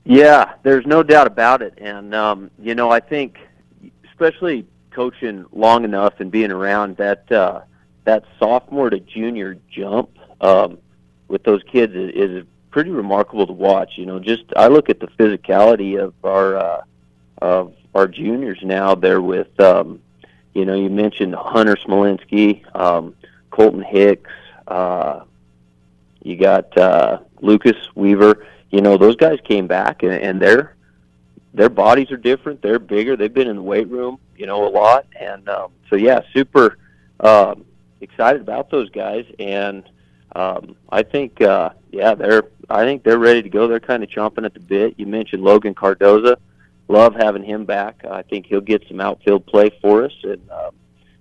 [0.05, 3.39] Yeah, there's no doubt about it, and um, you know I think
[4.05, 7.63] especially coaching long enough and being around that uh,
[8.05, 10.11] that sophomore to junior jump
[10.41, 10.79] um,
[11.29, 13.93] with those kids is, is pretty remarkable to watch.
[13.95, 16.83] You know, just I look at the physicality of our uh,
[17.41, 18.97] of our juniors now.
[18.97, 20.01] They're with, um,
[20.55, 23.15] you know, you mentioned Hunter Smolinski, um,
[23.51, 24.29] Colton Hicks.
[24.67, 25.21] Uh,
[26.25, 28.45] you got uh, Lucas Weaver.
[28.71, 30.75] You know, those guys came back and, and their
[31.55, 32.61] their bodies are different.
[32.61, 33.17] They're bigger.
[33.17, 35.07] They've been in the weight room, you know, a lot.
[35.21, 36.77] And um, so, yeah, super
[37.21, 37.65] um,
[38.01, 39.27] excited about those guys.
[39.39, 39.85] And
[40.35, 43.69] um, I think, uh, yeah, they're I think they're ready to go.
[43.69, 44.95] They're kind of chomping at the bit.
[44.97, 46.37] You mentioned Logan Cardoza
[46.89, 48.05] love having him back.
[48.05, 50.75] I think he'll get some outfield play for us, and um,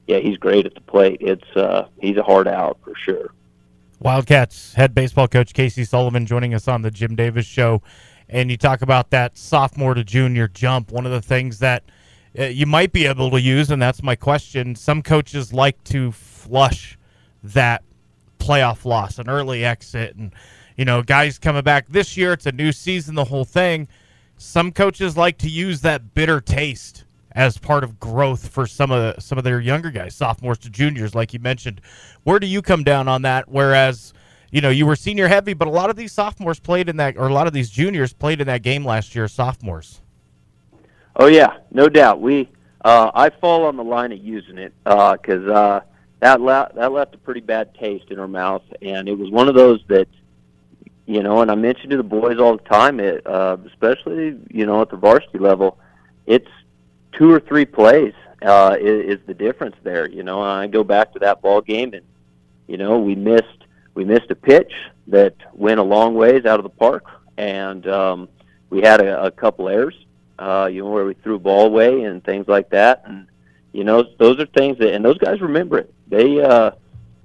[0.08, 1.17] yeah, he's great at the plate.
[1.21, 3.34] It's uh, he's a hard out for sure.
[3.99, 7.82] Wildcats head baseball coach Casey Sullivan joining us on the Jim Davis Show,
[8.28, 10.91] and you talk about that sophomore to junior jump.
[10.91, 11.84] One of the things that
[12.38, 14.76] uh, you might be able to use, and that's my question.
[14.76, 16.97] Some coaches like to flush
[17.43, 17.84] that
[18.43, 20.34] playoff loss, an early exit, and
[20.75, 22.34] you know, guys coming back this year.
[22.34, 23.88] It's a new season, the whole thing
[24.43, 29.15] some coaches like to use that bitter taste as part of growth for some of
[29.15, 31.82] the, some of their younger guys, sophomores to juniors, like you mentioned.
[32.23, 33.49] Where do you come down on that?
[33.49, 34.13] Whereas,
[34.51, 37.17] you know, you were senior heavy, but a lot of these sophomores played in that,
[37.17, 40.01] or a lot of these juniors played in that game last year, sophomores.
[41.15, 42.21] Oh yeah, no doubt.
[42.21, 42.49] We,
[42.84, 45.82] uh, I fall on the line of using it because uh, uh,
[46.23, 49.49] that le- that left a pretty bad taste in her mouth, and it was one
[49.49, 50.07] of those that
[51.05, 54.65] you know, and I mentioned to the boys all the time, it, uh, especially you
[54.65, 55.77] know at the varsity level,
[56.25, 56.47] it's
[57.12, 60.09] two or three plays uh, is, is the difference there.
[60.09, 62.05] You know, I go back to that ball game, and
[62.67, 64.71] you know we missed we missed a pitch
[65.07, 67.03] that went a long ways out of the park,
[67.38, 68.29] and um,
[68.69, 69.95] we had a, a couple errors.
[70.39, 73.27] Uh, you know, where we threw ball away and things like that, and
[73.73, 75.93] you know those are things that and those guys remember it.
[76.07, 76.71] They uh,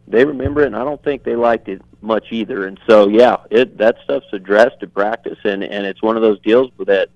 [0.09, 2.67] they remember it, and I don't think they liked it much either.
[2.67, 6.41] And so, yeah, it that stuff's addressed at practice, and and it's one of those
[6.41, 7.11] deals that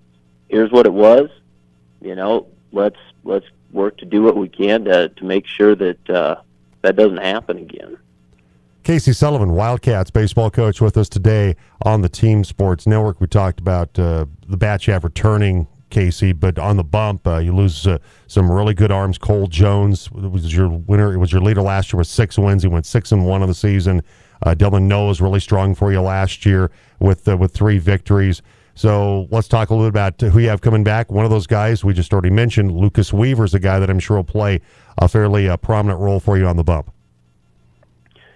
[0.48, 1.30] here's what it was.
[2.00, 6.10] You know, let's let's work to do what we can to to make sure that
[6.10, 6.36] uh,
[6.82, 7.96] that doesn't happen again.
[8.82, 13.20] Casey Sullivan, Wildcats baseball coach, with us today on the Team Sports Network.
[13.20, 17.54] We talked about uh, the Bat Shaft returning Casey, but on the bump, uh, you
[17.54, 19.18] lose uh, some really good arms.
[19.18, 21.12] Cole Jones was your winner.
[21.12, 22.62] It was your leader last year with six wins.
[22.62, 24.02] He went six and one of the season.
[24.44, 28.42] Uh, Dylan Noah was really strong for you last year with uh, with three victories.
[28.74, 31.12] So let's talk a little bit about who you have coming back.
[31.12, 34.00] One of those guys we just already mentioned, Lucas Weaver, is a guy that I'm
[34.00, 34.62] sure will play
[34.98, 36.90] a fairly uh, prominent role for you on the bump.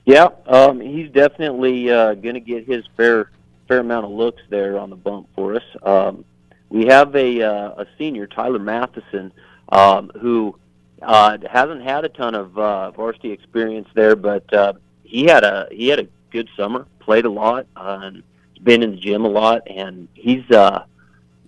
[0.05, 3.31] Yeah, um, he's definitely uh, going to get his fair
[3.67, 5.63] fair amount of looks there on the bump for us.
[5.83, 6.25] Um,
[6.69, 9.33] we have a uh, a senior, Tyler Matheson,
[9.71, 10.59] um, who
[11.03, 14.73] uh, hasn't had a ton of uh, varsity experience there, but uh,
[15.05, 18.23] he had a he had a good summer, played a lot, uh, and
[18.63, 20.85] been in the gym a lot, and he's uh,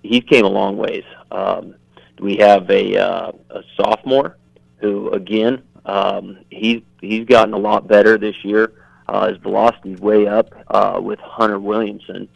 [0.02, 1.04] he's came a long ways.
[1.30, 1.74] Um,
[2.20, 4.36] we have a uh, a sophomore
[4.78, 8.72] who again um, he's he's gotten a lot better this year.
[9.08, 12.28] Uh, his velocity's way up uh, with Hunter Williamson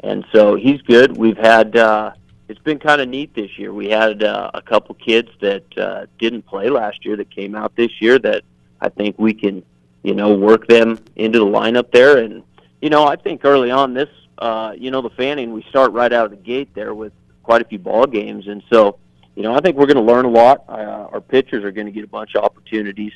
[0.00, 1.16] and so he's good.
[1.16, 2.12] We've had uh,
[2.48, 3.72] it's been kind of neat this year.
[3.72, 7.74] We had uh, a couple kids that uh, didn't play last year that came out
[7.76, 8.44] this year that
[8.80, 9.64] I think we can
[10.02, 12.18] you know work them into the lineup there.
[12.18, 12.42] And
[12.80, 16.12] you know I think early on this uh, you know the fanning we start right
[16.12, 18.98] out of the gate there with quite a few ball games, and so
[19.34, 20.64] you know I think we're going to learn a lot.
[20.68, 23.12] Uh, our pitchers are going to get a bunch of opportunities,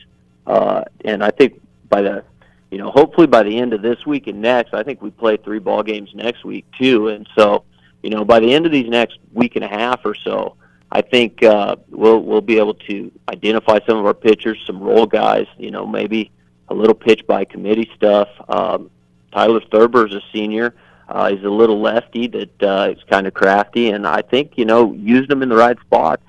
[0.47, 2.25] uh, and I think by the
[2.71, 5.37] you know, hopefully by the end of this week and next, I think we play
[5.37, 7.09] three ball games next week too.
[7.09, 7.65] And so,
[8.03, 10.57] you know, by the end of these next week and a half or so,
[10.93, 15.07] I think uh, we'll we'll be able to identify some of our pitchers, some role
[15.07, 15.47] guys.
[15.57, 16.31] You know, maybe
[16.69, 18.29] a little pitch by committee stuff.
[18.49, 18.91] Um,
[19.33, 20.75] Tyler Thurber is a senior.
[21.09, 24.65] Uh, he's a little lefty that uh, is kind of crafty, and I think you
[24.65, 26.25] know, using them in the right spots,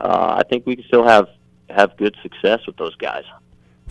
[0.00, 1.28] uh, I think we can still have
[1.70, 3.24] have good success with those guys.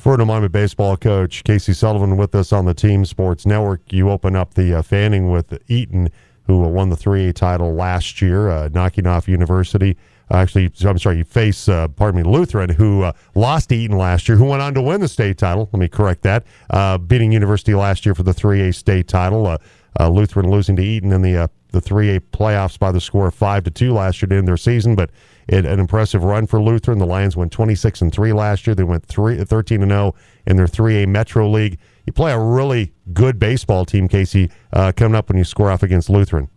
[0.02, 3.82] Fruita Monument baseball coach Casey Sullivan with us on the Team Sports Network.
[3.94, 6.10] You open up the uh, fanning with Eaton,
[6.48, 9.96] who won the 3A title last year, uh, knocking off University.
[10.32, 14.28] Uh, actually, I'm sorry, you face, uh, pardon me, Lutheran, who uh, lost Eaton last
[14.28, 15.70] year, who went on to win the state title.
[15.72, 16.46] Let me correct that.
[16.72, 19.56] Uh, beating University last year for the 3A state title.
[20.00, 23.72] Lutheran losing to Eaton in the the 3A playoffs by the score of 5 to
[23.72, 25.10] 2 last year to end their season, but
[25.52, 26.98] it, an impressive run for Lutheran.
[26.98, 28.74] The Lions went 26 and 3 last year.
[28.74, 30.16] They went 3, 13 and 0
[30.48, 31.78] in their 3A Metro League.
[32.08, 35.84] You play a really good baseball team, Casey, uh, coming up when you score off
[35.84, 36.50] against Lutheran.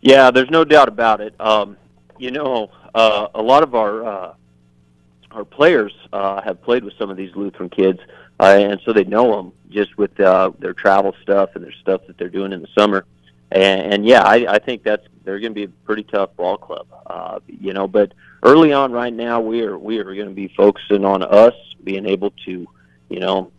[0.00, 1.34] Yeah, there's no doubt about it.
[1.40, 1.76] Um,
[2.18, 4.34] you know, uh, a lot of our uh,
[5.30, 8.00] our players uh, have played with some of these Lutheran kids,
[8.40, 12.00] uh, and so they know them just with uh, their travel stuff and their stuff
[12.08, 13.06] that they're doing in the summer.
[13.52, 16.56] And, and yeah, I, I think that's they're going to be a pretty tough ball
[16.56, 17.86] club, uh, you know.
[17.86, 18.12] But
[18.42, 22.06] early on, right now, we are we are going to be focusing on us being
[22.06, 22.66] able to,
[23.10, 23.52] you know,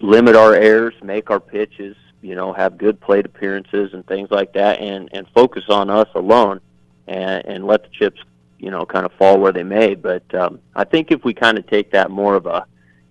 [0.00, 4.54] limit our errors, make our pitches, you know, have good plate appearances and things like
[4.54, 6.60] that, and and focus on us alone,
[7.06, 8.20] and and let the chips,
[8.58, 9.94] you know, kind of fall where they may.
[9.94, 12.66] But um, I think if we kind of take that more of a,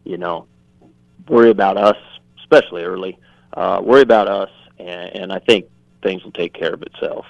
[0.06, 0.48] you know,
[1.28, 1.98] worry about us,
[2.40, 3.20] especially early,
[3.54, 5.68] uh, worry about us, and, and I think
[6.04, 7.26] things will take care of itself.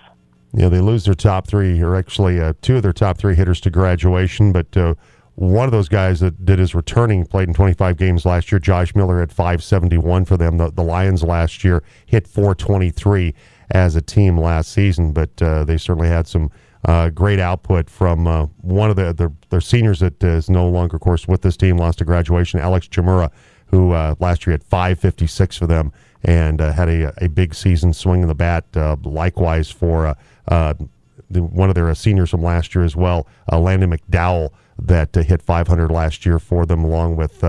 [0.53, 3.59] Yeah, they lose their top three, or actually uh, two of their top three hitters
[3.61, 4.93] to graduation, but uh,
[5.35, 8.59] one of those guys that did his returning played in 25 games last year.
[8.59, 10.57] Josh Miller had 571 for them.
[10.57, 13.33] The, the Lions last year hit 423
[13.71, 16.51] as a team last season, but uh, they certainly had some
[16.85, 20.97] uh, great output from uh, one of the, the their seniors that is no longer,
[20.97, 21.77] of course, with this team.
[21.77, 23.31] Lost to graduation, Alex Chimura,
[23.67, 25.91] who uh, last year had 556 for them
[26.23, 28.65] and uh, had a, a big season swinging the bat.
[28.75, 30.13] Uh, likewise for uh,
[30.47, 30.73] uh,
[31.29, 35.91] the, one of their seniors from last year as well, Landon McDowell, that hit 500
[35.91, 37.43] last year for them, along with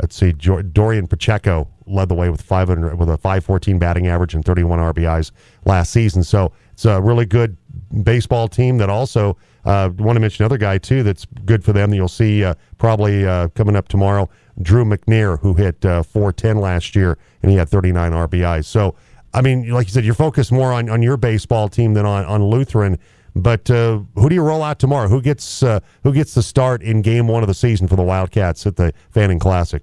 [0.00, 4.44] let's see, Dorian Pacheco led the way with 500 with a 514 batting average and
[4.44, 5.30] 31 RBIs
[5.64, 6.22] last season.
[6.22, 7.56] So it's a really good
[8.02, 11.90] baseball team that also uh, want to mention another guy too that's good for them
[11.90, 14.28] that you'll see uh, probably uh, coming up tomorrow.
[14.60, 18.64] Drew McNair, who hit uh, 410 last year, and he had 39 RBIs.
[18.66, 18.94] So
[19.34, 22.24] I mean, like you said, you're focused more on, on your baseball team than on,
[22.24, 22.98] on Lutheran.
[23.34, 25.08] But uh, who do you roll out tomorrow?
[25.08, 28.02] Who gets uh, who gets the start in Game One of the season for the
[28.02, 29.82] Wildcats at the Fanning Classic?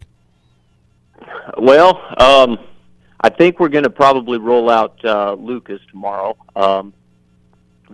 [1.58, 2.58] Well, um,
[3.20, 6.94] I think we're going to probably roll out uh, Lucas tomorrow um,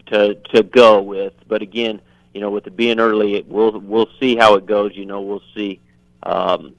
[0.08, 1.34] to to go with.
[1.48, 2.02] But again,
[2.36, 4.92] you know, with it being early, we'll we'll see how it goes.
[4.94, 5.80] You know, we'll see.
[6.24, 6.76] Um,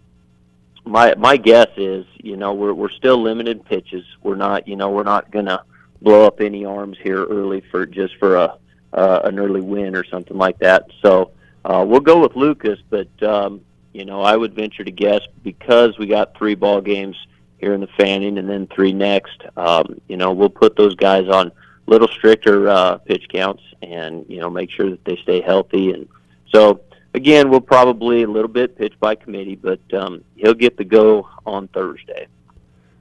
[0.85, 4.05] my my guess is, you know, we're we're still limited pitches.
[4.23, 5.63] We're not, you know, we're not to
[6.01, 8.59] blow up any arms here early for just for a
[8.93, 10.87] uh, an early win or something like that.
[11.03, 11.33] So
[11.65, 13.61] uh, we'll go with Lucas, but um,
[13.93, 17.17] you know, I would venture to guess because we got three ball games
[17.59, 19.43] here in the Fanning and then three next.
[19.57, 21.53] Um, you know, we'll put those guys on
[21.87, 25.93] little stricter uh, pitch counts and you know make sure that they stay healthy.
[25.93, 26.09] And
[26.55, 26.81] so
[27.15, 31.29] again, we'll probably a little bit pitch by committee, but um, he'll get the go
[31.47, 32.27] on Thursday.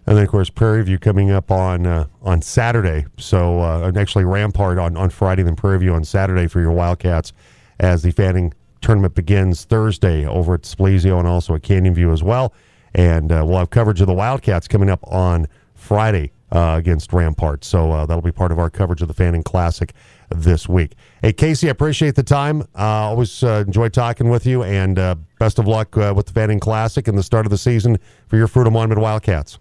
[0.05, 3.05] And then, of course, Prairie View coming up on uh, on Saturday.
[3.17, 7.33] So, uh, actually, Rampart on, on Friday, then Prairie View on Saturday for your Wildcats
[7.79, 12.23] as the Fanning tournament begins Thursday over at Suplizio and also at Canyon View as
[12.23, 12.53] well.
[12.93, 17.65] And uh, we'll have coverage of the Wildcats coming up on Friday uh, against Rampart.
[17.65, 19.93] So uh, that'll be part of our coverage of the Fanning Classic
[20.29, 20.93] this week.
[21.21, 22.61] Hey, Casey, I appreciate the time.
[22.75, 26.33] Uh, always uh, enjoy talking with you, and uh, best of luck uh, with the
[26.33, 29.59] Fanning Classic and the start of the season for your Fruita Monument Wildcats.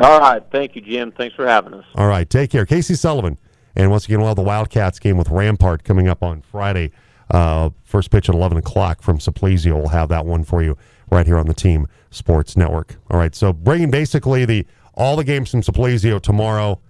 [0.00, 0.42] All right.
[0.50, 1.12] Thank you, Jim.
[1.12, 1.84] Thanks for having us.
[1.94, 2.28] All right.
[2.28, 2.64] Take care.
[2.64, 3.38] Casey Sullivan.
[3.76, 6.92] And once again, we'll have the Wildcats game with Rampart coming up on Friday.
[7.30, 9.74] Uh, first pitch at 11 o'clock from Suplizio.
[9.74, 10.76] We'll have that one for you
[11.10, 12.96] right here on the Team Sports Network.
[13.10, 13.34] All right.
[13.34, 16.80] So bringing basically the all the games from Suplizio tomorrow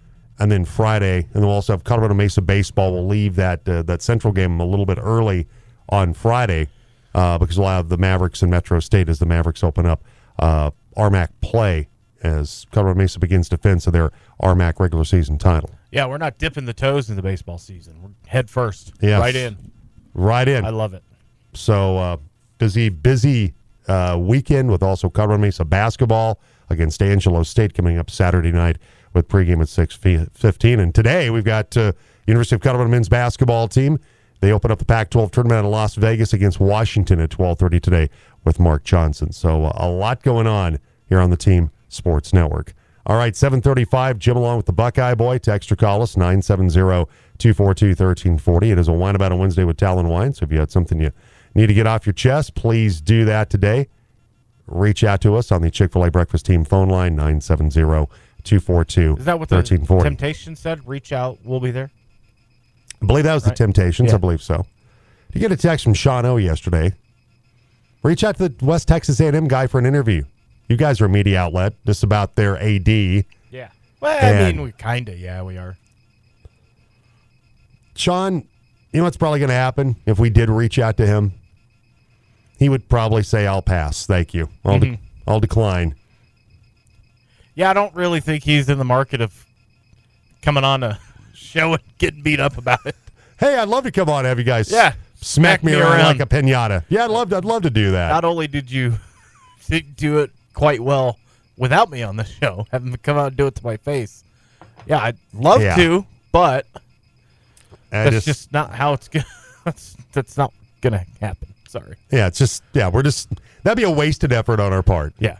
[0.42, 1.18] and then Friday.
[1.18, 2.92] And then we'll also have Colorado Mesa Baseball.
[2.92, 5.46] We'll leave that, uh, that Central game a little bit early
[5.88, 6.68] on Friday
[7.14, 10.02] uh, because we'll have the Mavericks and Metro State as the Mavericks open up
[10.40, 11.88] uh, RMAC play
[12.24, 14.10] as Colorado Mesa begins defense of their
[14.42, 15.70] RMAC regular season title.
[15.92, 18.02] Yeah, we're not dipping the toes in the baseball season.
[18.02, 19.20] We're head first, Yes.
[19.20, 19.56] right in.
[20.12, 20.64] Right in.
[20.64, 21.04] I love it.
[21.54, 22.16] So uh,
[22.58, 23.54] busy, busy
[23.86, 28.78] uh, weekend with also Colorado Mesa basketball against Angelo State coming up Saturday night
[29.14, 30.80] with pregame at six fifteen.
[30.80, 31.92] And today we've got uh,
[32.26, 33.98] University of Colorado men's basketball team.
[34.40, 38.08] They open up the Pac-12 tournament in Las Vegas against Washington at twelve thirty today
[38.44, 39.32] with Mark Johnson.
[39.32, 42.74] So uh, a lot going on here on the Team Sports Network.
[43.04, 45.38] All right, 735, Jim along with the Buckeye Boy.
[45.38, 48.70] Text or call us, 970-242-1340.
[48.70, 50.32] It is a wine about a Wednesday with Talon Wine.
[50.34, 51.10] So if you had something you
[51.54, 53.88] need to get off your chest, please do that today.
[54.68, 57.16] Reach out to us on the Chick-fil-A Breakfast Team phone line,
[58.44, 59.18] 970-242-1340.
[59.18, 60.86] Is that what the Temptation said?
[60.86, 61.90] Reach out, we'll be there.
[63.02, 64.10] I believe that was the Temptations.
[64.10, 64.14] Yeah.
[64.14, 64.64] I believe so.
[65.32, 66.92] You get a text from Sean O yesterday.
[68.02, 70.24] Reach out to the West Texas A&M guy for an interview.
[70.68, 71.74] You guys are a media outlet.
[71.84, 72.88] This is about their AD.
[72.88, 73.24] Yeah.
[74.00, 75.76] Well, I And- mean, we kind of, yeah, we are.
[77.94, 78.34] Sean,
[78.92, 81.32] you know what's probably going to happen if we did reach out to him?
[82.58, 84.06] He would probably say, "I'll pass.
[84.06, 84.48] Thank you.
[84.64, 84.94] I'll, Mm-hmm.
[85.26, 85.94] I'll decline."
[87.54, 89.46] Yeah, I don't really think he's in the market of
[90.42, 90.98] coming on a
[91.34, 92.96] show and getting beat up about it.
[93.38, 94.92] Hey, I'd love to come on have you guys Yeah.
[95.16, 96.18] smack, Smack me me around, around.
[96.18, 96.84] like a pinata.
[96.88, 98.10] Yeah, I'd love to, I'd love to do that.
[98.10, 98.94] Not only did you
[99.96, 101.18] do it quite well
[101.56, 104.24] without me on the show, having come out and do it to my face.
[104.86, 105.76] Yeah, I'd love Yeah.
[105.76, 106.66] to, but
[107.92, 109.26] I that's just- just, not how it's gonna.
[109.64, 111.46] That's that's not gonna happen.
[111.68, 111.94] Sorry.
[112.10, 113.28] yeah, it's just yeah, we're just
[113.62, 115.12] that'd be a wasted effort on our part.
[115.20, 115.36] Yeah.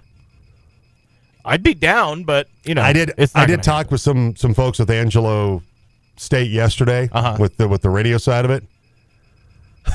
[1.44, 3.12] I'd be down, but you know, I did.
[3.34, 5.62] I did talk with some some folks with Angelo
[6.16, 7.36] State yesterday Uh-huh.
[7.40, 8.64] with the with the radio side of it.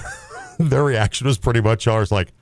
[0.60, 2.12] Their reaction was pretty much ours.
[2.12, 2.34] Like,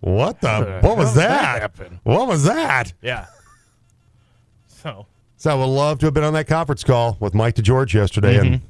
[0.00, 0.80] what the?
[0.82, 1.90] What was that that?
[2.04, 2.92] What was that?
[3.02, 3.26] Yeah.
[4.66, 7.92] So So I would love to have been on that conference call with Mike DeGeorge
[7.94, 8.64] yesterday and Mm-hmm.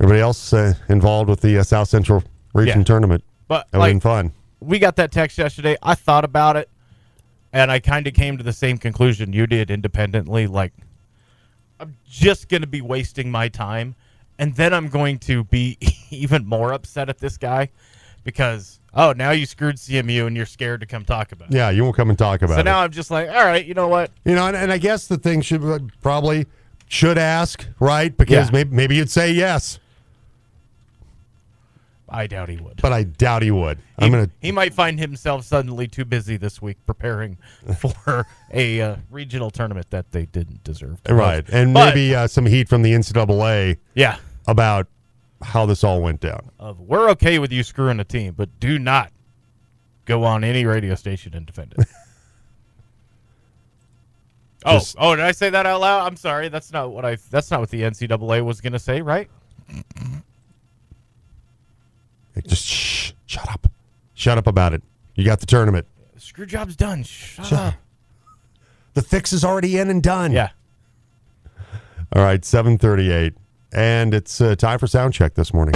[0.00, 2.22] everybody else uh, involved with the uh, South Central
[2.54, 2.84] Region Yeah.
[2.84, 3.22] tournament.
[3.46, 4.32] But That like fun.
[4.60, 5.76] we got that text yesterday.
[5.82, 6.70] I thought about it,
[7.52, 10.46] and I kind of came to the same conclusion you did independently.
[10.46, 10.72] Like,
[11.78, 13.94] I'm just going to be wasting my time,
[14.38, 15.78] and then I'm going to be
[16.10, 17.70] even more upset at this guy
[18.24, 21.54] because oh, now you screwed CMU and you're scared to come talk about it.
[21.54, 22.64] Yeah, you won't come and talk about So it.
[22.64, 24.10] now I'm just like, all right, you know what?
[24.24, 26.46] You know, and, and I guess the thing should probably
[26.88, 28.14] should ask, right?
[28.16, 28.52] Because Yeah.
[28.52, 29.78] maybe, maybe you'd say yes,
[32.12, 32.82] I doubt he would.
[32.82, 33.78] but I doubt he would.
[33.98, 34.30] He, I'm gonna.
[34.40, 37.38] he might find himself suddenly too busy this week preparing
[37.78, 41.02] for a uh, regional tournament that they didn't deserve.
[41.04, 44.16] to Right, and But- maybe uh, some heat from the NCAA yeah,
[44.48, 44.88] about
[45.42, 46.50] how this all went down.
[46.58, 49.12] of we're okay with you screwing a team, but do not
[50.04, 51.86] go on any radio station and defend it.
[54.62, 56.06] Oh, Just- oh, did I say that out loud?
[56.06, 56.50] I'm sorry.
[56.50, 57.16] That's not what I.
[57.30, 59.30] That's not what the NCAA was going to say, right?
[62.46, 63.66] Just shh, shut up.
[64.14, 64.82] Shut up about it.
[65.14, 65.86] You got the tournament.
[66.14, 67.02] The screw job's done.
[67.02, 67.74] Shut Shut up.
[68.94, 70.32] The fix is already in and done.
[70.32, 70.50] Yeah.
[72.12, 73.34] All right, 738.
[73.72, 75.74] And it's uh, time for sound check this morning.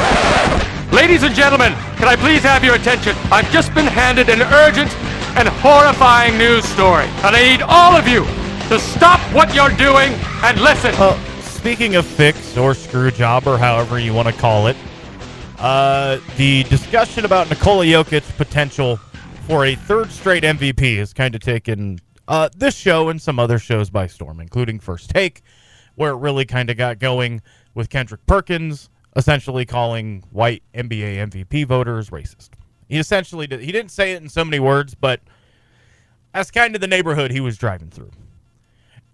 [0.93, 3.15] Ladies and gentlemen, can I please have your attention?
[3.31, 4.93] I've just been handed an urgent
[5.39, 8.25] and horrifying news story, and I need all of you
[8.69, 10.93] to stop what you're doing and listen.
[10.99, 14.77] Well, speaking of fix or screw job or however you want to call it,
[15.59, 18.97] uh, the discussion about Nikola Jokic's potential
[19.47, 21.99] for a third straight MVP has kind of taken
[22.29, 25.43] uh, this show and some other shows by storm, including First Take,
[25.95, 27.43] where it really kind of got going
[27.75, 32.51] with Kendrick Perkins essentially calling white NBA MVP voters racist.
[32.89, 35.21] He essentially did, he didn't say it in so many words, but
[36.33, 38.11] that's kind of the neighborhood he was driving through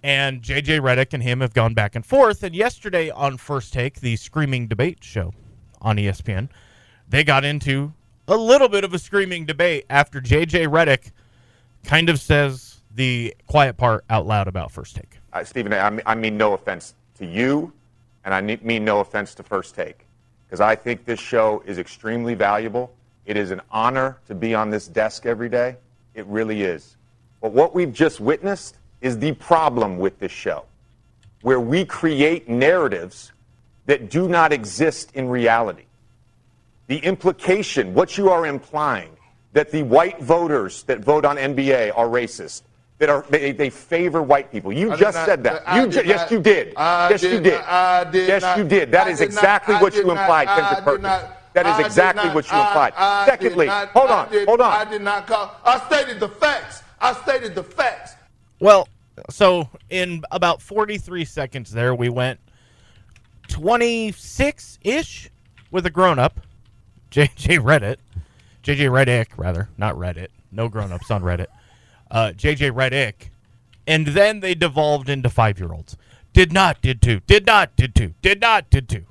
[0.03, 2.43] and JJ Redick and him have gone back and forth.
[2.43, 5.33] And yesterday on First Take, the screaming debate show
[5.81, 6.49] on ESPN,
[7.09, 7.93] they got into
[8.29, 11.11] a little bit of a screaming debate after JJ Redick
[11.85, 15.19] kind of says the quiet part out loud about First Take.
[15.33, 17.73] uh, Stephen, I mean, I mean no offense to you,
[18.25, 20.07] and I mean no offense to First Take,
[20.47, 22.93] because I think this show is extremely valuable.
[23.27, 25.77] It is an honor to be on this desk every day.
[26.15, 26.97] It really is.
[27.41, 30.65] But what we've just witnessed is the problem with this show,
[31.43, 33.33] where we create narratives
[33.87, 35.85] that do not exist in reality.
[36.87, 39.11] The implication, what you are implying,
[39.53, 42.63] that the white voters that vote on NBA are racist,
[42.99, 44.73] that are they, they favor white people.
[44.73, 45.63] You I just not- said that.
[45.67, 46.75] I You did ju- yes, you did.
[46.77, 47.55] I yes, did you did.
[47.55, 48.93] not- I did yes, not- you did.
[48.93, 51.03] That I is did exactly I what you implied, I Kendrick Perkins.
[51.05, 52.93] not- that is I exactly not- what you implied.
[52.97, 54.73] I did Secondly, not- hold on, did- hold on.
[54.73, 55.55] I did not call.
[55.65, 56.83] I stated the facts.
[57.01, 58.15] I stated the facts.
[58.61, 58.87] Well,
[59.31, 62.39] so in about 43 seconds there, we went
[63.51, 65.31] 26 ish
[65.71, 66.41] with a grown up,
[67.11, 67.97] JJ Reddit,
[68.63, 70.29] JJ Redick, rather, not Reddit.
[70.53, 71.47] No grown ups on Reddit.
[72.11, 73.31] Uh, JJ Redick.
[73.87, 75.97] And then they devolved into five year olds.
[76.33, 79.05] Did not, did two, did not, did two, did not, did two.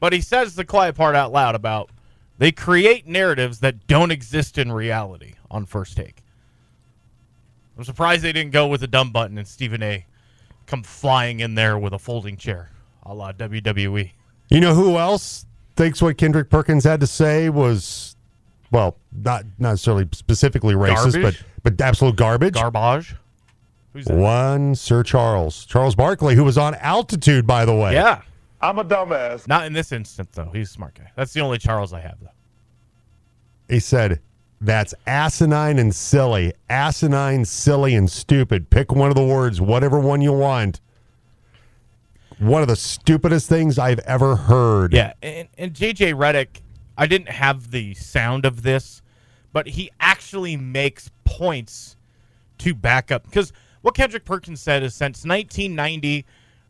[0.00, 1.90] But he says the quiet part out loud about
[2.38, 6.22] they create narratives that don't exist in reality on first take.
[7.76, 10.06] I'm surprised they didn't go with a dumb button and Stephen A.
[10.66, 12.70] come flying in there with a folding chair,
[13.06, 13.32] a la.
[13.32, 14.10] WWE.
[14.48, 15.46] You know who else
[15.76, 18.16] thinks what Kendrick Perkins had to say was,
[18.70, 21.44] well, not not necessarily specifically racist, Garbage?
[21.62, 22.54] but but absolute garbage.
[22.54, 23.14] Garbage.
[23.92, 24.16] Who's that?
[24.16, 27.94] One Sir Charles Charles Barkley, who was on altitude, by the way.
[27.94, 28.22] Yeah.
[28.60, 29.46] I'm a dumbass.
[29.46, 30.50] Not in this instance, though.
[30.52, 31.10] He's a smart guy.
[31.16, 32.28] That's the only Charles I have, though.
[33.68, 34.20] He said,
[34.60, 36.54] "That's asinine and silly.
[36.70, 38.70] Asinine, silly, and stupid.
[38.70, 40.80] Pick one of the words, whatever one you want."
[42.38, 44.92] One of the stupidest things I've ever heard.
[44.92, 46.62] Yeah, and, and JJ Redick,
[46.96, 49.02] I didn't have the sound of this,
[49.52, 51.96] but he actually makes points
[52.58, 53.24] to back up.
[53.24, 56.24] Because what Kendrick Perkins said is since 1990,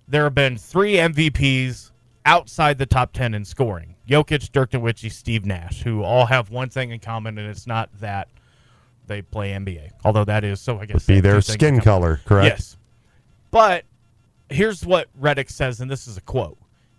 [0.08, 1.90] there have been three MVPs
[2.26, 6.68] outside the top 10 in scoring Jokic, Dirk Nowitzki, Steve Nash, who all have one
[6.68, 8.28] thing in common, and it's not that
[9.06, 9.90] they play NBA.
[10.04, 11.06] Although that is, so I guess.
[11.06, 12.58] Be their two things in skin color, correct?
[12.58, 12.76] Yes.
[13.50, 13.84] But
[14.48, 16.58] here's what Redick says, and this is a quote.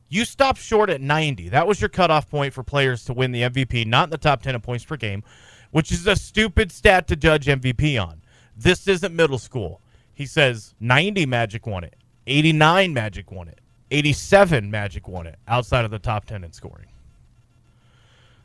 [0.10, 1.50] You stopped short at 90.
[1.50, 4.42] That was your cutoff point for players to win the MVP, not in the top
[4.42, 5.24] 10 in points per game,
[5.72, 8.22] which is a stupid stat to judge MVP on.
[8.56, 9.82] This isn't middle school.
[10.14, 11.96] He says 90 Magic won it,
[12.28, 13.60] 89 Magic won it,
[13.92, 16.88] 87 Magic won it outside of the top 10 in scoring.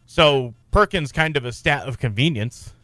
[0.06, 2.74] So Perkins kind of a stat of convenience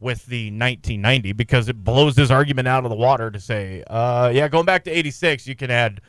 [0.00, 4.30] with the 1990 because it blows his argument out of the water to say, uh,
[4.34, 6.00] yeah, going back to 86, you can add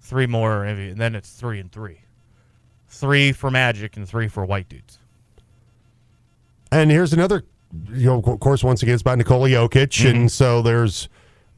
[0.00, 2.00] three more, and then it's three and three.
[2.88, 4.98] Three for Magic and three for white dudes.
[6.70, 7.44] And here's another,
[7.92, 10.08] you know, of course, once again, it's about Nikola Jokic, Mm-hmm.
[10.16, 11.08] and so there's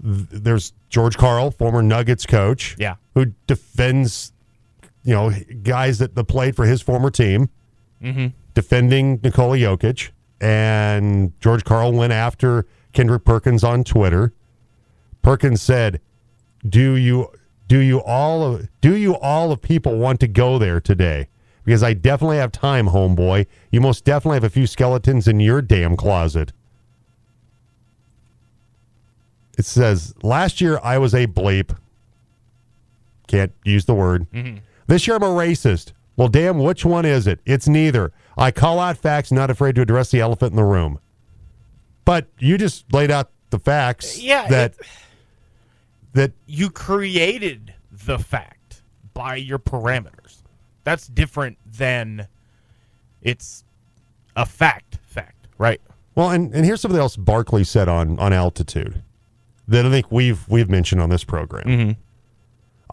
[0.02, 2.94] there's George Karl, former Nuggets coach, Yeah.
[3.14, 4.32] who defends,
[5.04, 5.30] you know,
[5.62, 7.50] guys that, that played for his former team,
[8.02, 8.28] Mm-hmm.
[8.54, 10.08] defending Nikola Jokic,
[10.40, 14.32] and George Karl went after Kendrick Perkins on Twitter.
[15.22, 16.00] Perkins said,
[16.66, 17.28] "Do you
[17.68, 21.28] do you all of do you all of people want to go there today?"
[21.64, 23.46] Because I definitely have time, homeboy.
[23.70, 26.52] You most definitely have a few skeletons in your damn closet.
[29.58, 31.76] It says, last year I was a bleep.
[33.26, 34.26] Can't use the word.
[34.32, 34.56] Mm-hmm.
[34.86, 35.92] This year I'm a racist.
[36.16, 37.40] Well, damn, which one is it?
[37.44, 38.12] It's neither.
[38.40, 40.98] I call out facts, not afraid to address the elephant in the room.
[42.04, 44.86] But you just laid out the facts Yeah, that it-
[46.12, 48.82] that you created the fact
[49.14, 50.38] by your parameters.
[50.82, 52.26] That's different than
[53.22, 53.62] it's
[54.34, 55.80] a fact fact, right?
[56.14, 59.02] Well, and, and here's something else Barkley said on on altitude
[59.68, 61.66] that I think we've we've mentioned on this program.
[61.66, 62.00] Mm-hmm.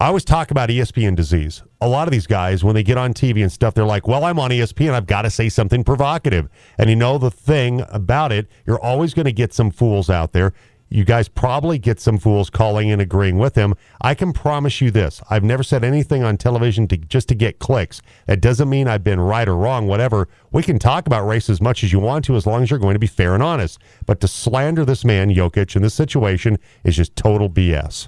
[0.00, 1.64] I always talk about ESPN disease.
[1.80, 4.24] A lot of these guys, when they get on TV and stuff, they're like, "Well,
[4.24, 4.92] I'm on ESPN.
[4.92, 9.12] I've got to say something provocative." And you know the thing about it, you're always
[9.12, 10.52] going to get some fools out there.
[10.88, 13.74] You guys probably get some fools calling and agreeing with him.
[14.00, 17.58] I can promise you this: I've never said anything on television to just to get
[17.58, 18.00] clicks.
[18.26, 19.88] That doesn't mean I've been right or wrong.
[19.88, 20.28] Whatever.
[20.52, 22.78] We can talk about race as much as you want to, as long as you're
[22.78, 23.80] going to be fair and honest.
[24.06, 28.06] But to slander this man, Jokic, in this situation is just total BS.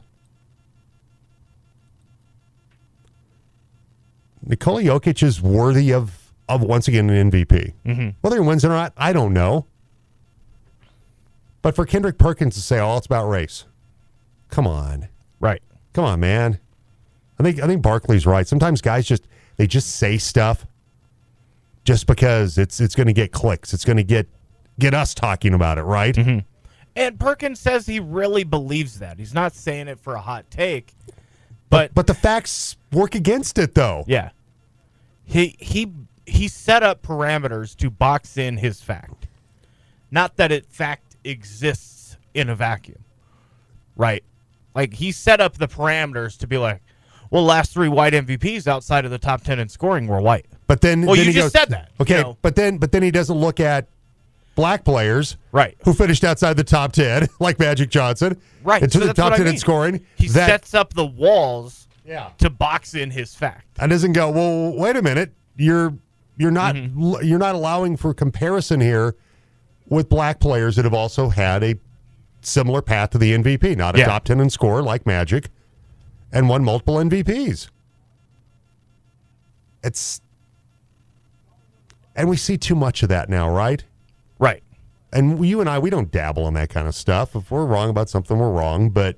[4.44, 7.74] Nikola Jokic is worthy of of once again an MVP.
[7.86, 8.14] Mhm.
[8.22, 9.66] Whether he wins or not, I don't know.
[11.62, 13.66] But for Kendrick Perkins to say, "Oh, it's about race,"
[14.48, 15.62] come on, right?
[15.92, 16.58] Come on, man.
[17.38, 18.46] I think I think Barkley's right.
[18.46, 19.26] Sometimes guys just
[19.56, 20.66] they just say stuff
[21.84, 23.72] just because it's it's going to get clicks.
[23.74, 24.26] It's going to get
[24.78, 26.16] get us talking about it, right?
[26.96, 29.18] And Perkins says he really believes that.
[29.18, 30.94] He's not saying it for a hot take.
[31.70, 34.04] But but the facts work against it though.
[34.06, 34.30] Yeah.
[35.24, 35.92] He he
[36.26, 39.26] he set up parameters to box in his fact.
[40.10, 43.04] Not that it fact exists in a vacuum.
[43.96, 44.24] Right?
[44.74, 46.82] Like he set up the parameters to be like,
[47.30, 50.46] well, last three white MVPs outside of the top 10 in scoring were white.
[50.66, 52.38] But then, Well, then you he just goes- said that, Okay, you know.
[52.42, 53.86] but then but then he doesn't look at
[54.60, 58.82] black players, right, who finished outside the top ten, like Magic Johnson, Right.
[58.82, 60.04] into so the top what I ten in scoring.
[60.16, 62.28] He that sets up the walls Yeah.
[62.38, 63.64] to box in his fact.
[63.78, 64.30] and doesn't go.
[64.30, 65.94] Well, wait a minute, you're
[66.36, 67.24] you're not Mm-hmm.
[67.26, 69.14] you're not allowing for comparison here
[69.88, 71.74] with black players that have also had a
[72.42, 74.06] similar path to the MVP, not a Yeah.
[74.06, 75.48] top ten in score like Magic,
[76.32, 77.68] and won multiple MVPs.
[79.82, 80.20] It's
[82.16, 83.82] and we see too much of that now, right?
[85.12, 87.34] And you and I, we don't dabble in that kind of stuff.
[87.34, 89.16] If we're wrong about something, we're wrong, but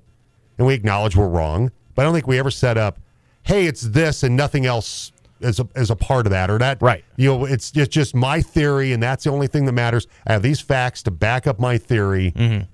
[0.59, 1.71] and we acknowledge we're wrong.
[1.95, 2.99] But I don't think we ever set up,
[3.43, 5.13] hey, it's this and nothing else
[5.43, 6.81] as a, as a part of that or that.
[6.81, 7.05] Right.
[7.17, 10.07] You know, it's just just my theory, and that's the only thing that matters.
[10.27, 12.65] I have these facts to back up my theory, Mm-hmm.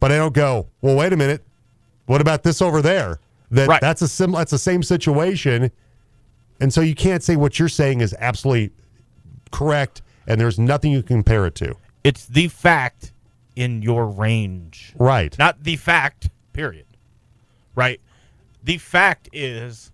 [0.00, 0.66] but I don't go.
[0.82, 1.42] Well, wait a minute.
[2.06, 3.20] What about this over there?
[3.52, 3.80] That Right.
[3.80, 4.32] that's a sim.
[4.32, 5.70] That's the same situation,
[6.60, 8.70] and so you can't say what you're saying is absolutely
[9.50, 11.76] correct, and there's nothing you can compare it to.
[12.04, 13.12] It's the fact
[13.56, 14.94] in your range.
[14.98, 15.36] Right.
[15.38, 16.86] Not the fact, period.
[17.74, 18.00] Right?
[18.64, 19.92] The fact is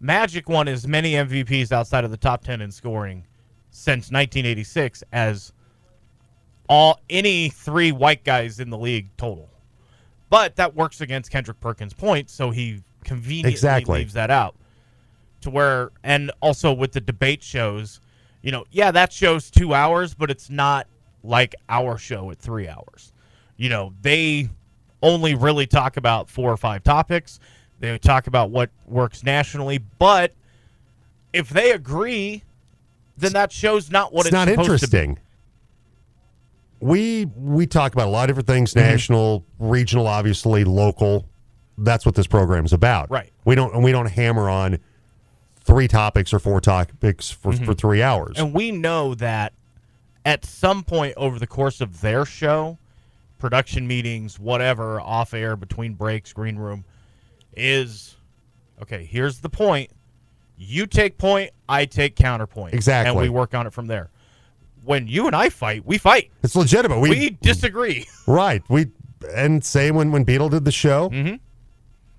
[0.00, 3.24] Magic won as many MVPs outside of the top 10 in scoring
[3.70, 5.52] since 1986 as
[6.68, 9.48] all any three white guys in the league total.
[10.30, 14.00] But that works against Kendrick Perkins' point, so he conveniently Exactly.
[14.00, 14.54] leaves that out.
[15.42, 18.00] To where and also with the debate shows,
[18.42, 20.86] you know, yeah, that show's two hours, but it's not
[21.28, 23.12] like our show at three hours.
[23.56, 24.48] You know, they
[25.02, 27.38] only really talk about four or five topics.
[27.80, 30.32] They talk about what works nationally, but
[31.32, 32.42] if they agree,
[33.16, 34.98] then that show's not what it's it's, not supposed to be.
[34.98, 35.18] interesting.
[36.80, 38.88] We we talk about a lot of different things: Mm-hmm.
[38.88, 41.28] national, regional, obviously local.
[41.76, 43.10] That's what this program is about.
[43.10, 43.30] Right.
[43.44, 44.78] We don't and we don't hammer on
[45.60, 48.36] three topics or four topics for, for three hours.
[48.36, 48.46] Mm-hmm.
[48.46, 49.52] And we know that
[50.24, 52.78] at some point over the course of their show,
[53.38, 56.84] production meetings, whatever, off air, between breaks, green room,
[57.56, 58.16] is
[58.82, 59.90] okay, here's the point.
[60.56, 62.74] You take point, I take counterpoint.
[62.74, 63.10] Exactly.
[63.10, 64.10] And we work on it from there.
[64.84, 66.30] When you and I fight, we fight.
[66.42, 66.98] It's legitimate.
[67.00, 68.06] We, We, disagree.
[68.26, 68.62] right.
[68.68, 68.86] We
[69.34, 71.10] and same when when Beetle did the show.
[71.10, 71.36] Mm-hmm.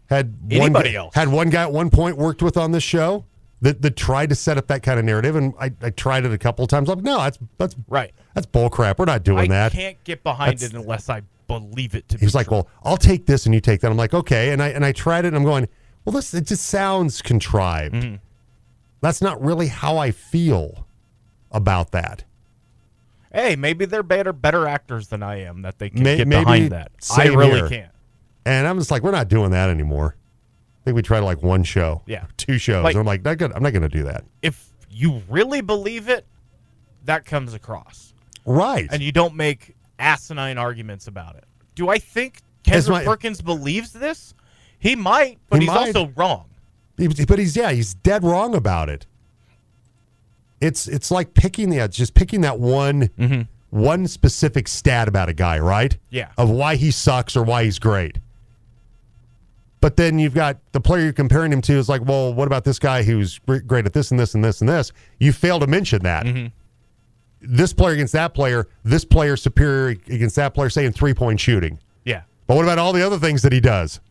[0.07, 1.13] Had one Anybody guy, else.
[1.15, 3.25] had one guy at one point worked with on this show
[3.61, 6.31] that that tried to set up that kind of narrative, and I, I tried it
[6.31, 6.89] a couple of times.
[6.89, 8.13] I'm like, no, that's that's Right.
[8.33, 8.99] That's bull crap.
[8.99, 9.73] We're not doing I that.
[9.73, 12.67] I can't get behind That's- it unless I believe it to be He's like, well,
[12.83, 13.89] I'll take this and you take that.
[13.91, 14.51] I'm like, okay.
[14.51, 15.67] And I and I tried it and I'm going,
[16.05, 17.95] well, this it just sounds contrived.
[17.95, 18.15] Mm-hmm.
[19.01, 20.85] That's not really how I feel
[21.51, 22.23] about that.
[23.33, 26.71] Hey, maybe they're better better actors than I am that they can May- get behind
[26.71, 26.91] that.
[27.15, 27.69] I really here.
[27.69, 27.91] can't.
[28.45, 30.15] And I'm just like, we're not doing that anymore.
[30.81, 32.25] I think we tried like one show, Yeah.
[32.37, 32.83] two shows.
[32.83, 33.51] Like- I'm like, not good.
[33.53, 34.23] I'm not going to do that.
[34.41, 36.25] if you really believe it,
[37.05, 38.13] that comes across.
[38.45, 38.87] Right.
[38.91, 41.43] And you don't make asinine arguments about it.
[41.75, 44.33] Do I think Kendrick my- Perkins believes this?
[44.79, 45.95] He might, but He he's might.
[45.95, 46.45] also wrong.
[46.97, 49.05] He- But he's yeah, he's dead wrong about it.
[50.61, 53.41] It's it's like picking the uh, just picking that one mm-hmm.
[53.69, 55.97] one specific stat about a guy, right?
[56.09, 56.29] Yeah.
[56.37, 58.17] Of why he sucks or why he's great.
[59.81, 62.65] But then you've got the player you're comparing him to is like, well, what about
[62.65, 64.91] this guy who's great at this and this and this and this?
[65.19, 66.25] You fail to mention that.
[66.25, 66.47] Mm-hmm.
[67.41, 71.39] This player against that player, this player superior against that player, say in three point
[71.39, 71.79] shooting.
[72.03, 72.23] Yeah.
[72.47, 74.01] But what about all the other things that he does?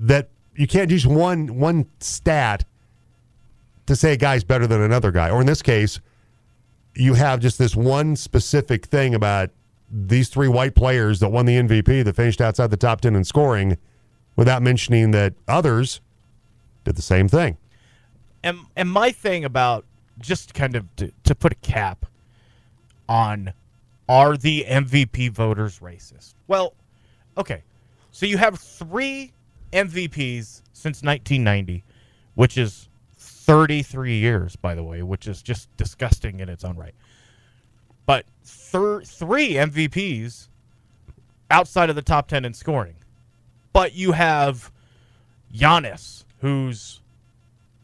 [0.00, 2.64] That you can't use one one stat
[3.86, 5.28] to say a guy's better than another guy.
[5.28, 6.00] Or in this case,
[6.94, 9.50] you have just this one specific thing about
[9.90, 13.24] these three white players that won the MVP that finished outside the top 10 in
[13.24, 13.76] scoring
[14.36, 16.00] without mentioning that others
[16.84, 17.56] did the same thing.
[18.42, 19.84] And and my thing about
[20.18, 22.06] just kind of to, to put a cap
[23.08, 23.52] on
[24.08, 26.34] are the MVP voters racist?
[26.48, 26.74] Well,
[27.36, 27.62] okay.
[28.10, 29.32] So you have three
[29.72, 31.84] MVPs since 1990,
[32.34, 36.94] which is 33 years, by the way, which is just disgusting in its own right.
[38.04, 40.48] But thir- three MVPs
[41.50, 42.96] outside of the top 10 in scoring.
[43.72, 44.70] But you have
[45.54, 47.00] Giannis, who's,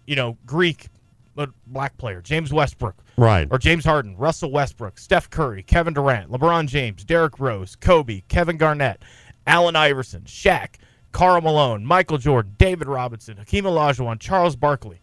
[0.07, 0.89] you know, Greek,
[1.34, 3.49] but black player, James Westbrook, Right.
[3.51, 8.57] or James Harden, Russell Westbrook, Steph Curry, Kevin Durant, LeBron James, Derrick Rose, Kobe, Kevin
[8.57, 9.03] Garnett,
[9.47, 10.74] Allen Iverson, Shaq,
[11.12, 15.01] Karl Malone, Michael Jordan, David Robinson, Hakeem Olajuwon, Charles Barkley.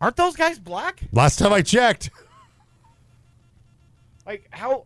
[0.00, 1.00] Aren't those guys black?
[1.12, 2.10] Last time I checked.
[4.26, 4.84] Like how?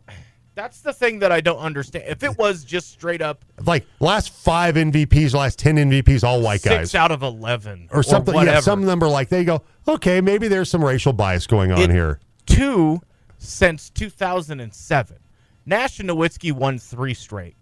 [0.58, 2.06] That's the thing that I don't understand.
[2.08, 6.60] If it was just straight up Like last five MVPs, last 10 MVPs, all white
[6.62, 6.94] six guys.
[6.96, 8.34] out of eleven or something.
[8.34, 11.78] whatever, yeah, some number like they go, okay, maybe there's some racial bias going on
[11.82, 12.18] It- here.
[12.46, 13.00] two
[13.38, 15.16] since 2007.
[15.64, 17.54] Nash and Nowitzki won three straight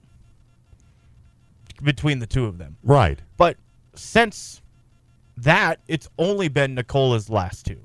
[1.83, 2.79] between the two of them.
[2.83, 3.19] Right.
[3.37, 3.59] But
[3.95, 4.63] since
[5.37, 7.81] that, it's only been Nikola's last two,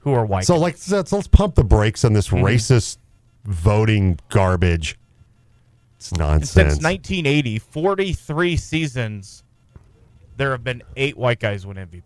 [0.00, 0.44] who are white.
[0.44, 2.44] So like let's, let's pump the brakes on this Mm-hmm.
[2.44, 2.98] racist
[3.44, 4.98] voting garbage.
[5.96, 6.50] It's And nonsense.
[6.50, 9.44] since 1980, 43 seasons,
[10.36, 12.02] there have been eight white guys win MVP.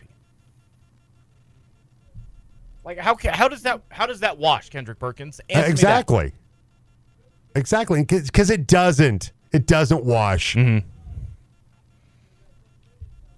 [2.85, 5.41] Like how how does that how does that wash Kendrick Perkins?
[5.51, 6.33] Answer exactly.
[7.57, 9.33] Exactly, because it doesn't.
[9.51, 10.55] It doesn't wash.
[10.55, 10.87] Mm-hmm.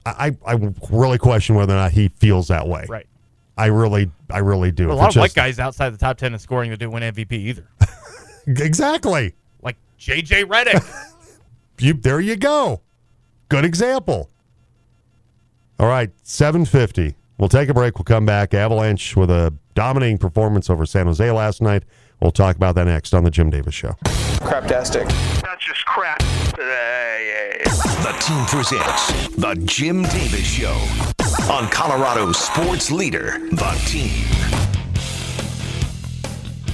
[0.05, 2.85] I I really question whether or not he feels that way.
[2.89, 3.07] Right.
[3.59, 4.89] I really, I really do.
[4.89, 7.03] Are a lot of white guys outside the top 10 in scoring that didn't win
[7.03, 7.69] MVP either.
[8.47, 9.35] Exactly.
[9.61, 11.05] like JJ Redick.
[11.81, 12.81] You, there you go.
[13.49, 14.31] Good example.
[15.79, 17.15] All right, 750.
[17.39, 17.99] We'll take a break.
[17.99, 18.53] We'll come back.
[18.53, 21.85] Avalanche with a dominating performance over San Jose last night.
[22.21, 23.97] We'll talk about that next on the Jim Davis Show.
[24.41, 25.09] Craptastic.
[25.43, 26.19] That's just crap.
[26.19, 30.77] The team presents The Jim Davis Show
[31.51, 34.27] on Colorado Sports Leader, The Team.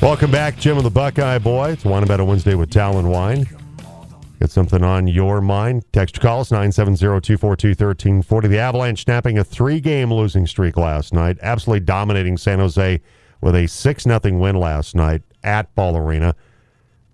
[0.00, 1.70] Welcome back, Jim and the Buckeye Boy.
[1.72, 3.46] It's One About a Wednesday with Talon Wine.
[4.40, 5.84] Got something on your mind?
[5.92, 8.48] Text or call us 970-242-1340.
[8.48, 13.00] The Avalanche snapping a three-game losing streak last night, absolutely dominating San Jose
[13.40, 16.34] with a 6-0 win last night at Ball Arena.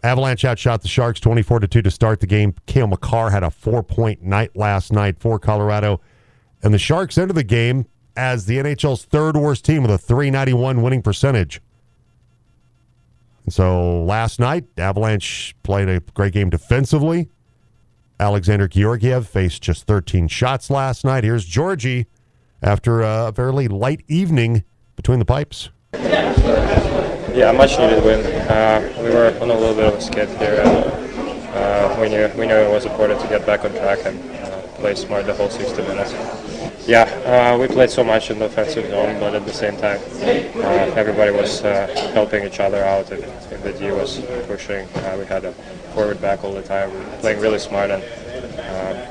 [0.03, 2.55] Avalanche outshot the Sharks 24 to 2 to start the game.
[2.66, 6.01] Cale Makar had a four point night last night for Colorado.
[6.62, 10.83] And the Sharks entered the game as the NHL's third worst team with a 391
[10.83, 11.61] winning percentage.
[13.45, 17.28] And so last night, Avalanche played a great game defensively.
[18.18, 21.24] Alexander Georgiev faced just 13 shots last night.
[21.24, 22.07] Here's Georgie
[22.62, 24.64] after a fairly light evening
[24.97, 25.70] between the pipes.
[27.35, 28.26] Yeah, much needed win.
[28.51, 30.85] Uh, we were on a little bit of a skid here, and
[31.55, 34.61] uh, we knew we knew it was important to get back on track and uh,
[34.78, 36.12] play smart the whole 60 minutes.
[36.89, 40.01] Yeah, uh, we played so much in the offensive zone, but at the same time,
[40.57, 44.18] uh, everybody was uh, helping each other out, and, and the D was
[44.49, 44.89] pushing.
[45.16, 45.53] We had a
[45.95, 48.03] forward back all the time, playing really smart, and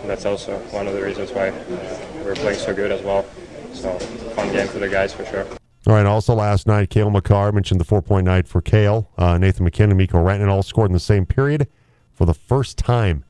[0.10, 3.26] that's also one of the reasons why we we're playing so good as well.
[3.74, 3.98] So,
[4.36, 5.59] fun game for the guys for sure.
[5.88, 6.06] All right.
[6.06, 9.10] Also, last night, Cale Makar mentioned the four point night for Cale.
[9.18, 11.68] Uh, Nathan MacKinnon, Mikko Rantanen all scored in the same period
[12.12, 13.24] for the first time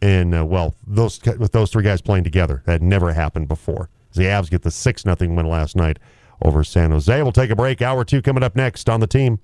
[0.00, 2.62] in uh, well, those with those three guys playing together.
[2.66, 3.88] That never happened before.
[4.12, 5.98] The Avs get the six nothing win last night
[6.42, 7.22] over San Jose.
[7.22, 7.80] We'll take a break.
[7.80, 9.38] Hour two coming up next on the team.